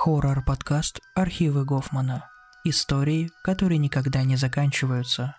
Хоррор-подкаст 0.00 1.00
«Архивы 1.16 1.64
Гофмана». 1.64 2.30
Истории, 2.62 3.30
которые 3.42 3.78
никогда 3.78 4.22
не 4.22 4.36
заканчиваются. 4.36 5.34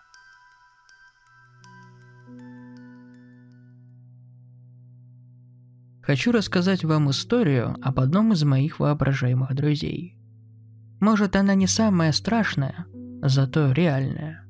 Хочу 6.02 6.34
рассказать 6.34 6.84
вам 6.84 7.10
историю 7.10 7.78
об 7.82 8.02
одном 8.02 8.34
из 8.34 8.44
моих 8.44 8.82
воображаемых 8.82 9.56
друзей. 9.56 10.18
Может, 11.00 11.38
она 11.38 11.56
не 11.56 11.66
самая 11.66 12.12
страшная, 12.12 12.86
зато 13.22 13.72
реальная. 13.72 14.44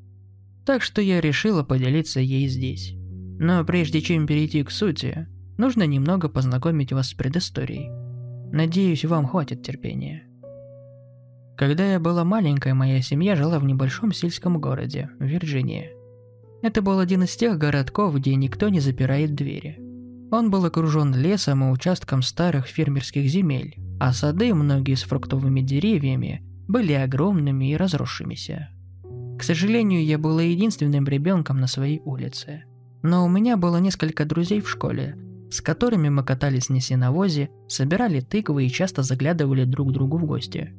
Так 0.65 0.81
что 0.81 1.03
я 1.03 1.21
решила 1.21 1.61
поделиться 1.61 2.19
ей 2.19 2.47
здесь. 2.47 2.93
Но 3.39 3.63
прежде 3.63 4.01
чем 4.01 4.25
перейти 4.25 4.63
к 4.63 4.71
сути, 4.71 5.27
нужно 5.59 5.83
немного 5.83 6.29
познакомить 6.29 6.91
вас 6.91 7.09
с 7.09 7.13
предысторией. 7.13 7.98
Надеюсь, 8.51 9.05
вам 9.05 9.27
хватит 9.27 9.63
терпения. 9.63 10.23
Когда 11.55 11.85
я 11.85 11.99
была 11.99 12.23
маленькой, 12.23 12.73
моя 12.73 13.01
семья 13.01 13.35
жила 13.35 13.59
в 13.59 13.63
небольшом 13.63 14.11
сельском 14.11 14.59
городе, 14.59 15.09
Вирджинии. 15.19 15.91
Это 16.61 16.81
был 16.81 16.99
один 16.99 17.23
из 17.23 17.35
тех 17.35 17.57
городков, 17.57 18.15
где 18.15 18.35
никто 18.35 18.69
не 18.69 18.79
запирает 18.79 19.35
двери. 19.35 19.79
Он 20.31 20.49
был 20.49 20.65
окружен 20.65 21.13
лесом 21.13 21.63
и 21.63 21.71
участком 21.71 22.21
старых 22.21 22.67
фермерских 22.67 23.29
земель, 23.29 23.75
а 23.99 24.13
сады, 24.13 24.53
многие 24.53 24.95
с 24.95 25.03
фруктовыми 25.03 25.61
деревьями, 25.61 26.41
были 26.67 26.93
огромными 26.93 27.71
и 27.71 27.75
разросшимися. 27.75 28.69
К 29.37 29.43
сожалению, 29.43 30.03
я 30.03 30.17
была 30.17 30.41
единственным 30.41 31.05
ребенком 31.07 31.59
на 31.59 31.67
своей 31.67 32.01
улице. 32.03 32.63
Но 33.01 33.25
у 33.25 33.29
меня 33.29 33.57
было 33.57 33.77
несколько 33.77 34.25
друзей 34.25 34.61
в 34.61 34.69
школе, 34.69 35.17
с 35.49 35.61
которыми 35.61 36.09
мы 36.09 36.23
катались 36.23 36.69
на 36.69 36.79
сеновозе, 36.79 37.49
собирали 37.67 38.19
тыквы 38.19 38.65
и 38.65 38.69
часто 38.69 39.03
заглядывали 39.03 39.65
друг 39.65 39.91
другу 39.91 40.17
в 40.17 40.25
гости. 40.25 40.73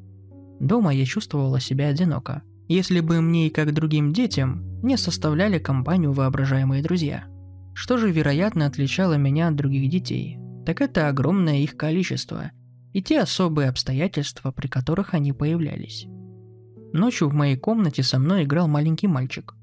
Дома 0.60 0.94
я 0.94 1.04
чувствовала 1.04 1.60
себя 1.60 1.88
одиноко, 1.88 2.42
если 2.68 3.00
бы 3.00 3.20
мне 3.20 3.48
и 3.48 3.50
как 3.50 3.74
другим 3.74 4.12
детям 4.12 4.80
не 4.82 4.96
составляли 4.96 5.58
компанию 5.58 6.12
воображаемые 6.12 6.82
друзья. 6.82 7.24
Что 7.74 7.96
же, 7.96 8.10
вероятно, 8.10 8.66
отличало 8.66 9.14
меня 9.14 9.48
от 9.48 9.56
других 9.56 9.90
детей, 9.90 10.38
так 10.66 10.80
это 10.80 11.08
огромное 11.08 11.58
их 11.58 11.76
количество 11.76 12.52
и 12.92 13.02
те 13.02 13.20
особые 13.20 13.68
обстоятельства, 13.68 14.50
при 14.50 14.66
которых 14.66 15.14
они 15.14 15.32
появлялись. 15.32 16.06
Ночью 16.92 17.28
в 17.28 17.34
моей 17.34 17.56
комнате 17.56 18.02
со 18.02 18.18
мной 18.18 18.42
играл 18.42 18.66
маленький 18.66 19.06
мальчик. 19.06 19.54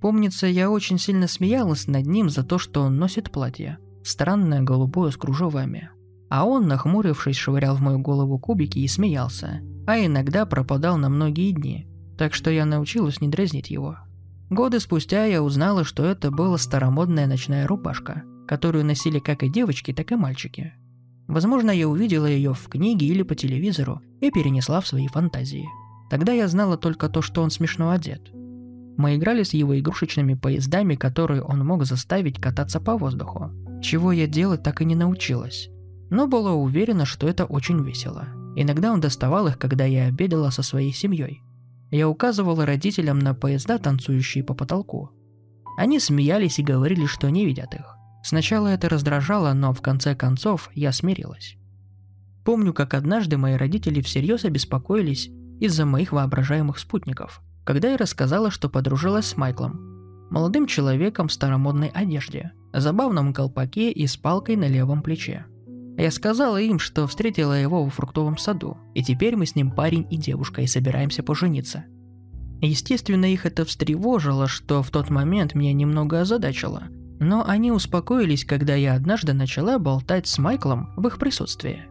Помнится, 0.00 0.46
я 0.46 0.70
очень 0.70 0.98
сильно 0.98 1.28
смеялась 1.28 1.86
над 1.86 2.06
ним 2.06 2.30
за 2.30 2.42
то, 2.42 2.58
что 2.58 2.80
он 2.82 2.96
носит 2.96 3.30
платье– 3.30 3.78
странное 4.02 4.62
голубое 4.62 5.10
с 5.10 5.16
кружевами. 5.16 5.90
А 6.28 6.44
он, 6.44 6.68
нахмурившись, 6.68 7.36
швырял 7.36 7.76
в 7.76 7.80
мою 7.80 7.98
голову 7.98 8.38
кубики 8.38 8.78
и 8.78 8.88
смеялся, 8.88 9.60
а 9.86 9.98
иногда 9.98 10.46
пропадал 10.46 10.96
на 10.96 11.08
многие 11.08 11.50
дни, 11.52 11.88
так 12.16 12.34
что 12.34 12.50
я 12.50 12.64
научилась 12.64 13.20
не 13.20 13.28
дразнить 13.28 13.70
его. 13.70 13.96
Годы 14.48 14.80
спустя 14.80 15.24
я 15.24 15.42
узнала, 15.42 15.84
что 15.84 16.04
это 16.04 16.30
была 16.30 16.58
старомодная 16.58 17.26
ночная 17.26 17.66
рубашка, 17.66 18.24
которую 18.46 18.84
носили 18.84 19.18
как 19.18 19.42
и 19.42 19.48
девочки, 19.48 19.92
так 19.92 20.12
и 20.12 20.16
мальчики. 20.16 20.74
Возможно, 21.28 21.70
я 21.70 21.88
увидела 21.88 22.26
ее 22.26 22.54
в 22.54 22.68
книге 22.68 23.06
или 23.06 23.22
по 23.22 23.36
телевизору 23.36 24.00
и 24.20 24.32
перенесла 24.32 24.80
в 24.80 24.86
свои 24.88 25.06
фантазии. 25.06 25.68
Тогда 26.10 26.32
я 26.32 26.48
знала 26.48 26.76
только 26.76 27.08
то, 27.08 27.22
что 27.22 27.42
он 27.42 27.50
смешно 27.50 27.90
одет. 27.90 28.32
Мы 29.00 29.16
играли 29.16 29.42
с 29.42 29.54
его 29.54 29.78
игрушечными 29.78 30.34
поездами, 30.34 30.94
которые 30.94 31.42
он 31.42 31.64
мог 31.64 31.84
заставить 31.84 32.40
кататься 32.40 32.80
по 32.80 32.98
воздуху 32.98 33.50
чего 33.80 34.12
я 34.12 34.26
делать 34.26 34.62
так 34.62 34.82
и 34.82 34.84
не 34.84 34.94
научилась. 34.94 35.70
Но 36.10 36.26
была 36.26 36.52
уверена, 36.52 37.06
что 37.06 37.28
это 37.28 37.44
очень 37.44 37.82
весело. 37.82 38.28
Иногда 38.56 38.92
он 38.92 39.00
доставал 39.00 39.46
их, 39.46 39.58
когда 39.58 39.84
я 39.84 40.06
обедала 40.06 40.50
со 40.50 40.62
своей 40.62 40.92
семьей. 40.92 41.42
Я 41.90 42.08
указывала 42.08 42.66
родителям 42.66 43.18
на 43.18 43.34
поезда, 43.34 43.78
танцующие 43.78 44.44
по 44.44 44.54
потолку. 44.54 45.10
Они 45.76 45.98
смеялись 45.98 46.58
и 46.58 46.62
говорили, 46.62 47.06
что 47.06 47.30
не 47.30 47.46
видят 47.46 47.74
их. 47.74 47.96
Сначала 48.22 48.68
это 48.68 48.88
раздражало, 48.88 49.52
но 49.54 49.72
в 49.72 49.80
конце 49.80 50.14
концов 50.14 50.70
я 50.74 50.92
смирилась. 50.92 51.56
Помню, 52.44 52.74
как 52.74 52.94
однажды 52.94 53.38
мои 53.38 53.54
родители 53.54 54.02
всерьез 54.02 54.44
обеспокоились 54.44 55.30
из-за 55.58 55.86
моих 55.86 56.12
воображаемых 56.12 56.78
спутников, 56.78 57.42
когда 57.64 57.90
я 57.90 57.96
рассказала, 57.96 58.50
что 58.50 58.68
подружилась 58.68 59.26
с 59.26 59.36
Майклом, 59.36 60.28
молодым 60.30 60.66
человеком 60.66 61.28
в 61.28 61.32
старомодной 61.32 61.88
одежде– 61.88 62.52
забавном 62.72 63.32
колпаке 63.34 63.90
и 63.90 64.06
с 64.06 64.16
палкой 64.16 64.56
на 64.56 64.68
левом 64.68 65.02
плече. 65.02 65.46
Я 65.96 66.10
сказала 66.10 66.60
им, 66.60 66.78
что 66.78 67.06
встретила 67.06 67.52
его 67.52 67.84
во 67.84 67.90
фруктовом 67.90 68.38
саду, 68.38 68.78
и 68.94 69.02
теперь 69.02 69.36
мы 69.36 69.44
с 69.44 69.54
ним 69.54 69.70
парень 69.70 70.06
и 70.10 70.16
девушка 70.16 70.62
и 70.62 70.66
собираемся 70.66 71.22
пожениться. 71.22 71.84
Естественно, 72.62 73.30
их 73.30 73.46
это 73.46 73.64
встревожило, 73.64 74.46
что 74.46 74.82
в 74.82 74.90
тот 74.90 75.10
момент 75.10 75.54
меня 75.54 75.72
немного 75.72 76.20
озадачило. 76.20 76.84
Но 77.18 77.46
они 77.46 77.70
успокоились, 77.70 78.44
когда 78.44 78.74
я 78.74 78.94
однажды 78.94 79.34
начала 79.34 79.78
болтать 79.78 80.26
с 80.26 80.38
Майклом 80.38 80.94
в 80.96 81.06
их 81.06 81.18
присутствии. 81.18 81.89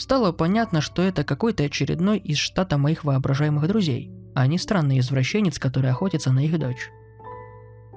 Стало 0.00 0.32
понятно, 0.32 0.80
что 0.80 1.02
это 1.02 1.24
какой-то 1.24 1.64
очередной 1.64 2.16
из 2.16 2.38
штата 2.38 2.78
моих 2.78 3.04
воображаемых 3.04 3.68
друзей, 3.68 4.10
а 4.34 4.46
не 4.46 4.56
странный 4.56 4.98
извращенец, 4.98 5.58
который 5.58 5.90
охотится 5.90 6.32
на 6.32 6.42
их 6.42 6.58
дочь. 6.58 6.88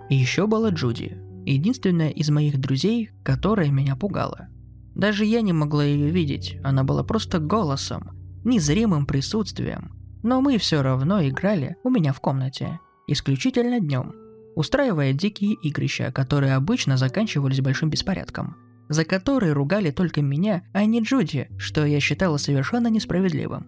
И 0.09 0.15
еще 0.15 0.45
была 0.45 0.71
Джуди, 0.71 1.17
единственная 1.45 2.09
из 2.09 2.29
моих 2.29 2.59
друзей, 2.59 3.11
которая 3.23 3.69
меня 3.69 3.95
пугала. 3.95 4.49
Даже 4.93 5.23
я 5.23 5.39
не 5.39 5.53
могла 5.53 5.85
ее 5.85 6.09
видеть, 6.09 6.57
она 6.61 6.83
была 6.83 7.05
просто 7.05 7.39
голосом, 7.39 8.11
незримым 8.43 9.05
присутствием. 9.05 9.95
Но 10.23 10.41
мы 10.41 10.57
все 10.57 10.81
равно 10.81 11.25
играли 11.25 11.77
у 11.85 11.89
меня 11.89 12.11
в 12.11 12.19
комнате, 12.19 12.81
исключительно 13.07 13.79
днем, 13.79 14.13
устраивая 14.57 15.13
дикие 15.13 15.53
игрища, 15.53 16.11
которые 16.11 16.55
обычно 16.55 16.97
заканчивались 16.97 17.61
большим 17.61 17.89
беспорядком, 17.89 18.57
за 18.93 19.05
которые 19.05 19.53
ругали 19.53 19.91
только 19.91 20.21
меня, 20.21 20.63
а 20.73 20.85
не 20.85 21.01
Джуди, 21.01 21.49
что 21.57 21.85
я 21.85 21.99
считала 21.99 22.37
совершенно 22.37 22.87
несправедливым. 22.87 23.67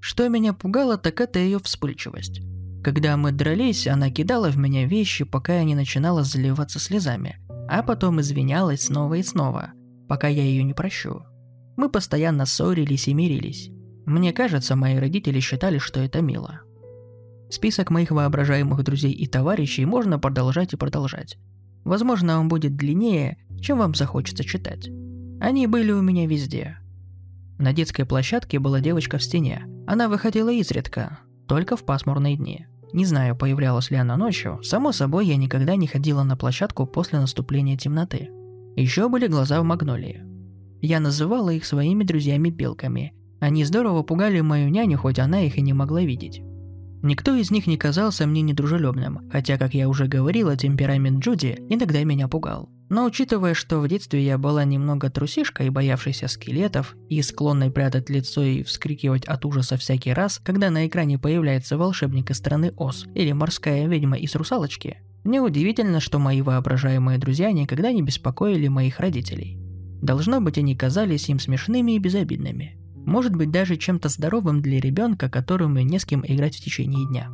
Что 0.00 0.28
меня 0.28 0.52
пугало, 0.52 0.98
так 0.98 1.20
это 1.20 1.38
ее 1.38 1.58
вспыльчивость. 1.58 2.42
Когда 2.84 3.16
мы 3.16 3.32
дрались, 3.32 3.86
она 3.88 4.10
кидала 4.10 4.50
в 4.50 4.58
меня 4.58 4.86
вещи, 4.86 5.24
пока 5.24 5.56
я 5.56 5.64
не 5.64 5.74
начинала 5.74 6.22
заливаться 6.22 6.78
слезами, 6.78 7.38
а 7.68 7.82
потом 7.82 8.20
извинялась 8.20 8.82
снова 8.82 9.14
и 9.14 9.22
снова, 9.22 9.72
пока 10.08 10.28
я 10.28 10.42
ее 10.42 10.62
не 10.62 10.74
прощу. 10.74 11.22
Мы 11.76 11.88
постоянно 11.88 12.46
ссорились 12.46 13.08
и 13.08 13.14
мирились. 13.14 13.70
Мне 14.06 14.32
кажется, 14.32 14.76
мои 14.76 14.96
родители 14.96 15.40
считали, 15.40 15.78
что 15.78 16.00
это 16.00 16.22
мило. 16.22 16.60
Список 17.50 17.90
моих 17.90 18.12
воображаемых 18.12 18.82
друзей 18.84 19.12
и 19.12 19.26
товарищей 19.26 19.84
можно 19.84 20.18
продолжать 20.18 20.72
и 20.72 20.76
продолжать. 20.76 21.38
Возможно, 21.84 22.40
он 22.40 22.48
будет 22.48 22.76
длиннее, 22.76 23.38
чем 23.66 23.78
вам 23.78 23.96
захочется 23.96 24.44
читать. 24.44 24.88
Они 25.40 25.66
были 25.66 25.90
у 25.90 26.00
меня 26.00 26.28
везде. 26.28 26.78
На 27.58 27.72
детской 27.72 28.04
площадке 28.04 28.60
была 28.60 28.78
девочка 28.78 29.18
в 29.18 29.22
стене. 29.24 29.64
Она 29.88 30.08
выходила 30.08 30.52
изредка, 30.52 31.18
только 31.48 31.76
в 31.76 31.84
пасмурные 31.84 32.36
дни. 32.36 32.66
Не 32.92 33.04
знаю, 33.04 33.34
появлялась 33.34 33.90
ли 33.90 33.96
она 33.96 34.16
ночью, 34.16 34.60
само 34.62 34.92
собой 34.92 35.26
я 35.26 35.36
никогда 35.36 35.74
не 35.74 35.88
ходила 35.88 36.22
на 36.22 36.36
площадку 36.36 36.86
после 36.86 37.18
наступления 37.18 37.76
темноты. 37.76 38.30
Еще 38.76 39.08
были 39.08 39.26
глаза 39.26 39.60
в 39.60 39.64
магнолии. 39.64 40.22
Я 40.80 41.00
называла 41.00 41.50
их 41.50 41.64
своими 41.64 42.04
друзьями-белками. 42.04 43.14
Они 43.40 43.64
здорово 43.64 44.04
пугали 44.04 44.40
мою 44.42 44.68
няню, 44.68 44.96
хоть 44.96 45.18
она 45.18 45.40
их 45.40 45.58
и 45.58 45.60
не 45.60 45.72
могла 45.72 46.02
видеть. 46.02 46.40
Никто 47.02 47.34
из 47.34 47.50
них 47.50 47.66
не 47.66 47.76
казался 47.76 48.26
мне 48.26 48.42
недружелюбным, 48.42 49.28
хотя, 49.30 49.58
как 49.58 49.74
я 49.74 49.88
уже 49.88 50.06
говорила, 50.06 50.56
темперамент 50.56 51.22
Джуди 51.24 51.58
иногда 51.68 52.02
меня 52.04 52.28
пугал. 52.28 52.68
Но 52.88 53.04
учитывая, 53.04 53.54
что 53.54 53.80
в 53.80 53.88
детстве 53.88 54.24
я 54.24 54.38
была 54.38 54.64
немного 54.64 55.10
трусишкой, 55.10 55.70
боявшейся 55.70 56.28
скелетов 56.28 56.94
и 57.08 57.20
склонной 57.20 57.70
прятать 57.70 58.10
лицо 58.10 58.42
и 58.42 58.62
вскрикивать 58.62 59.24
от 59.24 59.44
ужаса 59.44 59.76
всякий 59.76 60.12
раз, 60.12 60.38
когда 60.38 60.70
на 60.70 60.86
экране 60.86 61.18
появляется 61.18 61.76
волшебник 61.76 62.30
из 62.30 62.36
страны 62.36 62.72
Оз 62.76 63.06
или 63.14 63.32
морская 63.32 63.88
ведьма 63.88 64.18
из 64.18 64.34
русалочки, 64.36 64.98
неудивительно, 65.24 65.98
что 65.98 66.20
мои 66.20 66.42
воображаемые 66.42 67.18
друзья 67.18 67.50
никогда 67.50 67.90
не 67.90 68.02
беспокоили 68.02 68.68
моих 68.68 69.00
родителей. 69.00 69.58
Должно 70.00 70.40
быть, 70.40 70.58
они 70.58 70.76
казались 70.76 71.28
им 71.28 71.40
смешными 71.40 71.92
и 71.92 71.98
безобидными. 71.98 72.78
Может 73.06 73.34
быть, 73.34 73.50
даже 73.50 73.76
чем-то 73.76 74.10
здоровым 74.10 74.60
для 74.60 74.78
ребенка, 74.78 75.30
которому 75.30 75.80
не 75.80 75.98
с 75.98 76.04
кем 76.04 76.22
играть 76.26 76.56
в 76.56 76.60
течение 76.62 77.06
дня. 77.08 77.30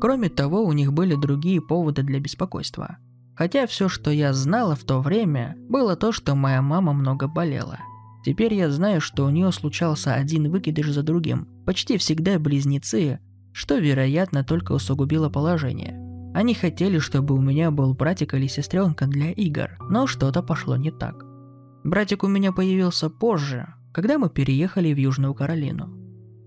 Кроме 0.00 0.28
того, 0.28 0.62
у 0.62 0.72
них 0.72 0.92
были 0.92 1.14
другие 1.14 1.62
поводы 1.62 2.02
для 2.02 2.20
беспокойства– 2.20 2.98
Хотя 3.38 3.68
все, 3.68 3.88
что 3.88 4.10
я 4.10 4.32
знала 4.32 4.74
в 4.74 4.82
то 4.82 5.00
время, 5.00 5.56
было 5.68 5.94
то, 5.94 6.10
что 6.10 6.34
моя 6.34 6.60
мама 6.60 6.92
много 6.92 7.28
болела. 7.28 7.78
Теперь 8.24 8.52
я 8.52 8.68
знаю, 8.68 9.00
что 9.00 9.24
у 9.24 9.30
нее 9.30 9.52
случался 9.52 10.14
один 10.14 10.50
выкидыш 10.50 10.90
за 10.90 11.04
другим, 11.04 11.46
почти 11.64 11.98
всегда 11.98 12.40
близнецы, 12.40 13.20
что, 13.52 13.78
вероятно, 13.78 14.42
только 14.42 14.72
усугубило 14.72 15.28
положение. 15.28 15.96
Они 16.34 16.52
хотели, 16.52 16.98
чтобы 16.98 17.36
у 17.36 17.40
меня 17.40 17.70
был 17.70 17.94
братик 17.94 18.34
или 18.34 18.48
сестренка 18.48 19.06
для 19.06 19.30
игр, 19.30 19.70
но 19.88 20.08
что-то 20.08 20.42
пошло 20.42 20.74
не 20.74 20.90
так. 20.90 21.24
Братик 21.84 22.24
у 22.24 22.26
меня 22.26 22.50
появился 22.50 23.08
позже, 23.08 23.72
когда 23.92 24.18
мы 24.18 24.30
переехали 24.30 24.92
в 24.92 24.96
Южную 24.96 25.34
Каролину. 25.34 25.88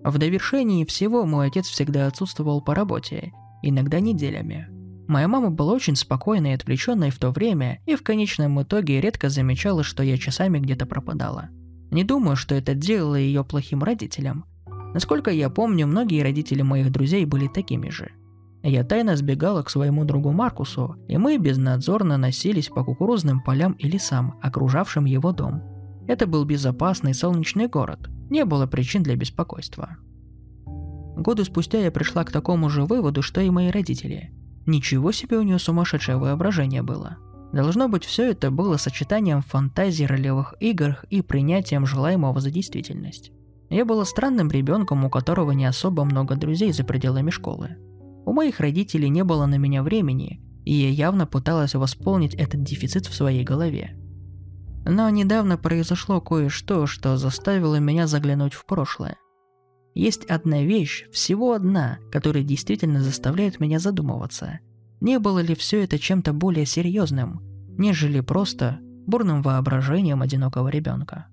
В 0.04 0.18
довершении 0.18 0.86
всего 0.86 1.26
мой 1.26 1.48
отец 1.48 1.68
всегда 1.68 2.08
отсутствовал 2.08 2.62
по 2.62 2.74
работе, 2.74 3.32
иногда 3.62 4.00
неделями. 4.00 4.68
Моя 5.08 5.28
мама 5.28 5.50
была 5.50 5.74
очень 5.74 5.96
спокойной 5.96 6.52
и 6.52 6.56
отвлеченной 6.56 7.10
в 7.10 7.20
то 7.20 7.32
время, 7.32 7.80
и 7.86 7.96
в 7.96 8.04
конечном 8.04 8.62
итоге 8.62 9.02
редко 9.02 9.30
замечала, 9.30 9.84
что 9.84 10.04
я 10.04 10.18
часами 10.18 10.60
где-то 10.60 10.86
пропадала. 10.86 11.50
Не 11.92 12.04
думаю, 12.04 12.36
что 12.36 12.56
это 12.56 12.74
делало 12.74 13.16
ее 13.16 13.44
плохим 13.44 13.84
родителем. 13.84 14.46
Насколько 14.94 15.32
я 15.32 15.50
помню, 15.50 15.88
многие 15.88 16.24
родители 16.24 16.62
моих 16.62 16.92
друзей 16.92 17.26
были 17.26 17.48
такими 17.48 17.90
же– 17.90 18.12
я 18.64 18.84
тайно 18.84 19.16
сбегала 19.16 19.64
к 19.64 19.70
своему 19.70 20.06
другу 20.06 20.32
Маркусу, 20.32 20.96
и 21.08 21.18
мы 21.18 21.38
безнадзорно 21.38 22.18
носились 22.18 22.70
по 22.70 22.84
кукурузным 22.84 23.42
полям 23.42 23.74
и 23.74 23.88
лесам, 23.88 24.36
окружавшим 24.42 25.06
его 25.06 25.32
дом. 25.32 25.64
Это 26.07 26.27
был 26.27 26.45
безопасный 26.45 27.13
солнечный 27.13 27.68
город, 27.68 28.09
не 28.30 28.45
было 28.45 28.65
причин 28.65 29.03
для 29.03 29.15
беспокойства. 29.15 29.98
Годы 31.15 31.44
спустя 31.44 31.80
я 31.80 31.92
пришла 31.92 32.24
к 32.24 32.31
такому 32.31 32.69
же 32.69 32.86
выводу, 32.86 33.21
что 33.21 33.42
и 33.42 33.50
мои 33.50 33.69
родители. 33.69 34.31
Ничего 34.65 35.12
себе 35.12 35.38
у 35.38 35.42
нее 35.42 35.59
сумасшедшее 35.59 36.18
воображение 36.18 36.81
было. 36.81 37.18
Должно 37.51 37.89
быть, 37.89 38.06
все 38.06 38.31
это 38.31 38.50
было 38.50 38.77
сочетанием 38.77 39.42
фантазий 39.42 40.06
ролевых 40.06 40.56
игр 40.59 41.00
и 41.09 41.21
принятием 41.21 41.86
желаемого 41.86 42.39
за 42.39 42.50
действительность. 42.50 43.31
Я 43.69 43.86
была 43.86 44.06
странным 44.06 44.50
ребенком, 44.50 45.03
у 45.03 45.09
которого 45.09 45.51
не 45.51 45.65
особо 45.65 46.06
много 46.06 46.36
друзей 46.36 46.71
за 46.71 46.83
пределами 46.83 47.30
школы. 47.30 47.77
У 48.25 48.33
моих 48.33 48.59
родителей 48.59 49.09
не 49.09 49.24
было 49.24 49.45
на 49.45 49.56
меня 49.56 49.83
времени, 49.83 50.42
и 50.63 50.74
я 50.74 50.89
явно 50.89 51.25
пыталась 51.25 51.74
восполнить 51.74 52.36
этот 52.36 52.63
дефицит 52.63 53.07
в 53.07 53.13
своей 53.13 53.44
голове. 53.44 53.98
Но 54.86 55.10
недавно 55.10 55.57
произошло 55.57 56.22
кое-что, 56.22 56.88
что 56.88 57.18
заставило 57.18 57.78
меня 57.78 58.07
заглянуть 58.07 58.54
в 58.54 58.66
прошлое. 58.66 59.18
Есть 59.94 60.25
одна 60.25 60.63
вещь, 60.63 61.06
всего 61.12 61.54
одна, 61.54 62.00
которая 62.12 62.44
действительно 62.44 63.01
заставляет 63.01 63.60
меня 63.60 63.80
задумываться. 63.80 64.60
Не 65.01 65.19
было 65.19 65.39
ли 65.39 65.56
все 65.56 65.83
это 65.83 66.00
чем-то 66.00 66.33
более 66.33 66.66
серьезным, 66.66 67.42
нежели 67.78 68.22
просто 68.22 68.80
бурным 68.81 69.42
воображением 69.42 70.22
одинокого 70.22 70.69
ребенка? 70.69 71.27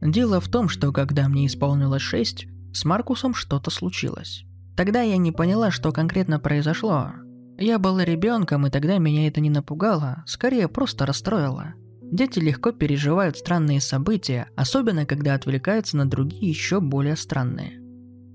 Дело 0.00 0.40
в 0.40 0.48
том, 0.48 0.68
что 0.68 0.92
когда 0.92 1.28
мне 1.28 1.46
исполнилось 1.46 2.02
шесть, 2.02 2.46
с 2.72 2.84
Маркусом 2.84 3.34
что-то 3.34 3.70
случилось. 3.70 4.44
Тогда 4.76 5.02
я 5.02 5.16
не 5.16 5.32
поняла, 5.32 5.72
что 5.72 5.90
конкретно 5.90 6.38
произошло. 6.38 7.10
Я 7.58 7.80
была 7.80 8.04
ребенком, 8.04 8.66
и 8.66 8.70
тогда 8.70 8.98
меня 8.98 9.26
это 9.26 9.40
не 9.40 9.50
напугало, 9.50 10.22
скорее 10.26 10.68
просто 10.68 11.04
расстроило. 11.04 11.74
Дети 12.10 12.38
легко 12.38 12.72
переживают 12.72 13.36
странные 13.36 13.80
события, 13.80 14.48
особенно 14.56 15.04
когда 15.04 15.34
отвлекаются 15.34 15.96
на 15.96 16.08
другие 16.08 16.48
еще 16.48 16.80
более 16.80 17.16
странные. 17.16 17.80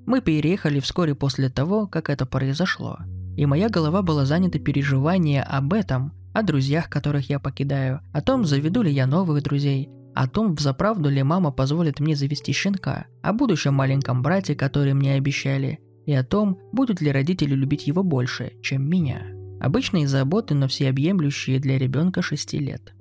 Мы 0.05 0.21
переехали 0.21 0.79
вскоре 0.79 1.15
после 1.15 1.49
того, 1.49 1.87
как 1.87 2.09
это 2.09 2.25
произошло, 2.25 2.99
и 3.35 3.45
моя 3.47 3.69
голова 3.69 4.03
была 4.03 4.25
занята 4.25 4.59
переживанием 4.59 5.43
об 5.47 5.73
этом, 5.73 6.13
о 6.33 6.43
друзьях, 6.43 6.89
которых 6.89 7.29
я 7.29 7.39
покидаю, 7.39 8.01
о 8.11 8.21
том, 8.21 8.45
заведу 8.45 8.83
ли 8.83 8.91
я 8.91 9.07
новых 9.07 9.41
друзей, 9.41 9.89
о 10.13 10.27
том, 10.27 10.53
взаправду 10.53 11.09
ли 11.09 11.23
мама 11.23 11.51
позволит 11.51 11.99
мне 11.99 12.15
завести 12.15 12.51
щенка, 12.51 13.07
о 13.23 13.33
будущем 13.33 13.73
маленьком 13.73 14.21
брате, 14.21 14.55
который 14.55 14.93
мне 14.93 15.13
обещали, 15.13 15.79
и 16.05 16.13
о 16.13 16.23
том, 16.23 16.59
будут 16.71 17.01
ли 17.01 17.11
родители 17.11 17.55
любить 17.55 17.87
его 17.87 18.03
больше, 18.03 18.53
чем 18.61 18.87
меня. 18.87 19.23
Обычные 19.59 20.07
заботы, 20.07 20.53
но 20.53 20.67
всеобъемлющие 20.67 21.59
для 21.59 21.79
ребенка 21.79 22.21
6 22.21 22.53
лет. 22.53 22.93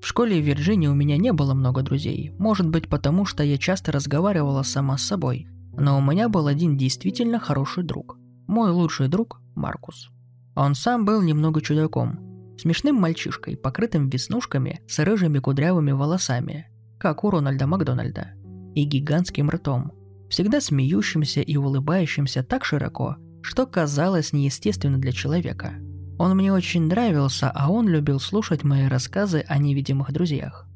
В 0.00 0.06
школе 0.06 0.40
в 0.40 0.44
Вирджинии 0.44 0.86
у 0.86 0.94
меня 0.94 1.16
не 1.16 1.32
было 1.32 1.54
много 1.54 1.82
друзей, 1.82 2.32
может 2.38 2.68
быть 2.68 2.88
потому, 2.88 3.24
что 3.26 3.42
я 3.42 3.58
часто 3.58 3.92
разговаривала 3.92 4.62
сама 4.62 4.96
с 4.96 5.02
собой, 5.02 5.46
но 5.76 5.98
у 5.98 6.00
меня 6.00 6.28
был 6.28 6.46
один 6.46 6.76
действительно 6.76 7.38
хороший 7.38 7.84
друг. 7.84 8.16
Мой 8.46 8.70
лучший 8.70 9.08
друг– 9.08 9.40
Маркус. 9.54 10.10
Он 10.56 10.74
сам 10.74 11.04
был 11.04 11.22
немного 11.22 11.60
чудаком, 11.60 12.56
смешным 12.58 12.96
мальчишкой, 12.96 13.56
покрытым 13.56 14.08
веснушками 14.08 14.80
с 14.88 14.98
рыжими 14.98 15.38
кудрявыми 15.38 15.92
волосами, 15.92 16.68
как 16.98 17.24
у 17.24 17.30
Рональда 17.30 17.66
Макдональда, 17.66 18.32
и 18.74 18.84
гигантским 18.84 19.50
ртом– 19.50 19.92
всегда 20.30 20.60
смеющимся 20.60 21.42
и 21.42 21.56
улыбающимся 21.56 22.42
так 22.42 22.64
широко, 22.64 23.16
что 23.42 23.66
казалось 23.66 24.32
неестественно 24.32 24.96
для 24.98 25.12
человека. 25.12 25.74
Он 26.20 26.36
мне 26.36 26.52
очень 26.52 26.82
нравился, 26.82 27.50
а 27.50 27.72
он 27.72 27.88
любил 27.88 28.20
слушать 28.20 28.62
мои 28.62 28.88
рассказы 28.88 29.42
о 29.48 29.56
невидимых 29.56 30.12
друзьях. 30.12 30.68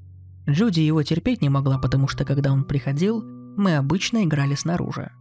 Джуди 0.48 0.80
его 0.80 1.02
терпеть 1.02 1.42
не 1.42 1.50
могла, 1.50 1.76
потому 1.76 2.08
что 2.08 2.24
когда 2.24 2.50
он 2.50 2.64
приходил, 2.64 3.22
мы 3.22 3.76
обычно 3.76 4.24
играли 4.24 4.54
снаружи. 4.54 5.12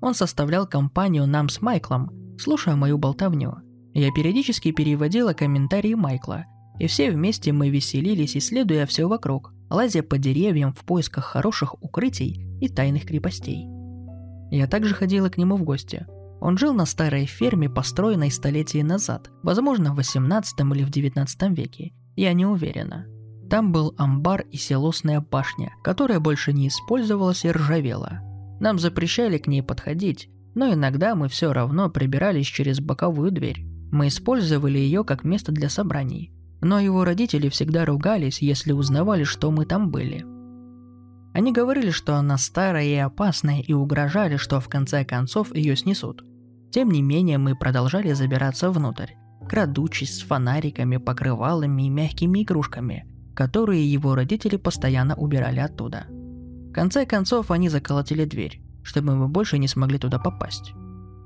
Он 0.00 0.14
составлял 0.14 0.66
компанию 0.66 1.26
нам 1.26 1.50
с 1.50 1.60
Майклом, 1.60 2.10
слушая 2.38 2.74
мою 2.74 2.96
болтовню. 2.96 3.56
Я 3.92 4.10
периодически 4.12 4.72
переводила 4.72 5.34
комментарии 5.34 5.92
Майкла, 5.92 6.46
и 6.78 6.86
все 6.86 7.10
вместе 7.10 7.52
мы 7.52 7.68
веселились, 7.68 8.34
исследуя 8.34 8.86
все 8.86 9.06
вокруг, 9.06 9.52
лазя 9.68 10.02
по 10.02 10.16
деревьям 10.16 10.72
в 10.72 10.86
поисках 10.86 11.26
хороших 11.26 11.74
укрытий 11.84 12.48
и 12.62 12.70
тайных 12.70 13.04
крепостей– 13.04 13.66
я 14.50 14.66
также 14.66 14.94
ходила 14.94 15.28
к 15.28 15.38
нему 15.38 15.56
в 15.56 15.64
гости. 15.64 16.06
Он 16.40 16.58
жил 16.58 16.74
на 16.74 16.86
старой 16.86 17.26
ферме, 17.26 17.68
построенной 17.68 18.30
столетия 18.30 18.84
назад, 18.84 19.30
возможно, 19.42 19.92
в 19.92 19.96
18 19.96 20.60
или 20.60 20.84
в 20.84 20.90
19 20.90 21.42
веке, 21.56 21.92
я 22.14 22.32
не 22.32 22.46
уверена. 22.46 23.06
Там 23.48 23.72
был 23.72 23.94
амбар 23.96 24.42
и 24.50 24.56
селосная 24.56 25.20
башня, 25.20 25.72
которая 25.82 26.20
больше 26.20 26.52
не 26.52 26.68
использовалась 26.68 27.44
и 27.44 27.50
ржавела. 27.50 28.20
Нам 28.60 28.78
запрещали 28.78 29.38
к 29.38 29.46
ней 29.46 29.62
подходить, 29.62 30.28
но 30.54 30.72
иногда 30.72 31.14
мы 31.14 31.28
все 31.28 31.52
равно 31.52 31.88
прибирались 31.90 32.46
через 32.46 32.80
боковую 32.80 33.30
дверь. 33.30 33.64
Мы 33.92 34.08
использовали 34.08 34.78
ее 34.78 35.04
как 35.04 35.24
место 35.24 35.52
для 35.52 35.68
собраний. 35.68 36.32
Но 36.60 36.80
его 36.80 37.04
родители 37.04 37.48
всегда 37.48 37.84
ругались, 37.84 38.40
если 38.40 38.72
узнавали, 38.72 39.24
что 39.24 39.50
мы 39.50 39.66
там 39.66 39.90
были– 39.90 40.24
они 41.36 41.52
говорили, 41.52 41.90
что 41.90 42.14
она 42.14 42.38
старая 42.38 42.86
и 42.86 42.94
опасная, 42.94 43.60
и 43.60 43.74
угрожали, 43.74 44.38
что 44.38 44.58
в 44.58 44.70
конце 44.70 45.04
концов 45.04 45.54
ее 45.54 45.76
снесут. 45.76 46.24
Тем 46.70 46.90
не 46.90 47.02
менее, 47.02 47.36
мы 47.36 47.54
продолжали 47.54 48.14
забираться 48.14 48.70
внутрь, 48.70 49.10
крадучись 49.46 50.16
с 50.16 50.22
фонариками, 50.22 50.96
покрывалами 50.96 51.82
и 51.82 51.90
мягкими 51.90 52.42
игрушками, 52.42 53.06
которые 53.34 53.84
его 53.86 54.14
родители 54.14 54.56
постоянно 54.56 55.14
убирали 55.14 55.60
оттуда. 55.60 56.06
В 56.08 56.72
конце 56.72 57.04
концов, 57.04 57.50
они 57.50 57.68
заколотили 57.68 58.24
дверь, 58.24 58.62
чтобы 58.82 59.14
мы 59.14 59.28
больше 59.28 59.58
не 59.58 59.68
смогли 59.68 59.98
туда 59.98 60.18
попасть. 60.18 60.72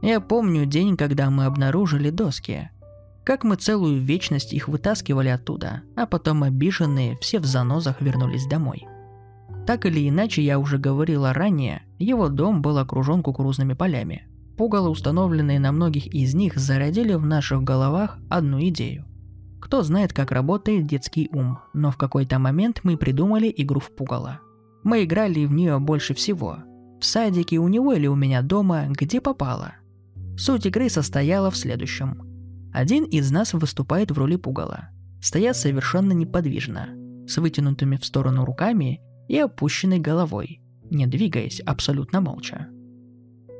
Я 0.02 0.20
помню 0.20 0.66
день, 0.66 0.96
когда 0.96 1.30
мы 1.30 1.44
обнаружили 1.44 2.10
доски. 2.10 2.68
Как 3.24 3.44
мы 3.44 3.54
целую 3.54 4.02
вечность 4.02 4.54
их 4.54 4.66
вытаскивали 4.66 5.28
оттуда, 5.28 5.82
а 5.94 6.06
потом 6.06 6.42
обиженные 6.42 7.16
все 7.20 7.38
в 7.38 7.44
занозах 7.44 8.00
вернулись 8.00 8.48
домой. 8.48 8.88
Так 9.70 9.86
или 9.86 10.08
иначе, 10.08 10.42
я 10.42 10.58
уже 10.58 10.78
говорила 10.78 11.32
ранее, 11.32 11.84
его 11.96 12.28
дом 12.28 12.60
был 12.60 12.76
окружен 12.78 13.22
кукурузными 13.22 13.74
полями. 13.74 14.26
Пугало, 14.56 14.88
установленные 14.88 15.60
на 15.60 15.70
многих 15.70 16.08
из 16.08 16.34
них, 16.34 16.56
зародили 16.56 17.14
в 17.14 17.24
наших 17.24 17.62
головах 17.62 18.18
одну 18.28 18.60
идею. 18.66 19.06
Кто 19.60 19.84
знает, 19.84 20.12
как 20.12 20.32
работает 20.32 20.88
детский 20.88 21.28
ум, 21.32 21.60
но 21.72 21.92
в 21.92 21.96
какой-то 21.96 22.40
момент 22.40 22.80
мы 22.82 22.96
придумали 22.96 23.54
игру 23.58 23.78
в 23.78 23.94
пугало. 23.94 24.40
Мы 24.82 25.04
играли 25.04 25.44
в 25.44 25.52
нее 25.52 25.78
больше 25.78 26.14
всего. 26.14 26.56
В 27.00 27.04
садике 27.04 27.58
у 27.58 27.68
него 27.68 27.92
или 27.92 28.08
у 28.08 28.16
меня 28.16 28.42
дома, 28.42 28.86
где 28.88 29.20
попало. 29.20 29.74
Суть 30.36 30.66
игры 30.66 30.90
состояла 30.90 31.52
в 31.52 31.56
следующем. 31.56 32.22
Один 32.74 33.04
из 33.04 33.30
нас 33.30 33.52
выступает 33.52 34.10
в 34.10 34.18
роли 34.18 34.34
пугала. 34.34 34.88
Стоят 35.22 35.56
совершенно 35.56 36.10
неподвижно, 36.10 36.88
с 37.28 37.38
вытянутыми 37.38 37.98
в 37.98 38.04
сторону 38.04 38.44
руками 38.44 39.00
и 39.30 39.38
опущенной 39.38 40.00
головой, 40.00 40.60
не 40.90 41.06
двигаясь 41.06 41.60
абсолютно 41.60 42.20
молча. 42.20 42.66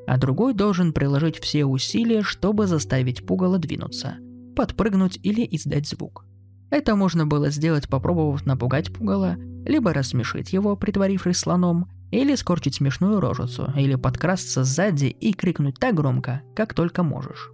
А 0.04 0.18
другой 0.18 0.52
должен 0.52 0.92
приложить 0.92 1.38
все 1.38 1.64
усилия, 1.64 2.22
чтобы 2.22 2.66
заставить 2.66 3.24
пугало 3.24 3.56
двинуться, 3.58 4.16
подпрыгнуть 4.56 5.20
или 5.22 5.46
издать 5.48 5.86
звук. 5.86 6.26
Это 6.70 6.96
можно 6.96 7.24
было 7.24 7.50
сделать, 7.50 7.88
попробовав 7.88 8.44
напугать 8.46 8.92
пугало, 8.92 9.36
либо 9.64 9.92
рассмешить 9.92 10.52
его, 10.52 10.74
притворившись 10.74 11.36
слоном, 11.36 11.88
или 12.10 12.34
скорчить 12.34 12.74
смешную 12.74 13.20
рожицу, 13.20 13.72
или 13.76 13.94
подкрасться 13.94 14.64
сзади 14.64 15.06
и 15.06 15.32
крикнуть 15.32 15.78
так 15.78 15.94
громко, 15.94 16.42
как 16.56 16.74
только 16.74 17.04
можешь. 17.04 17.48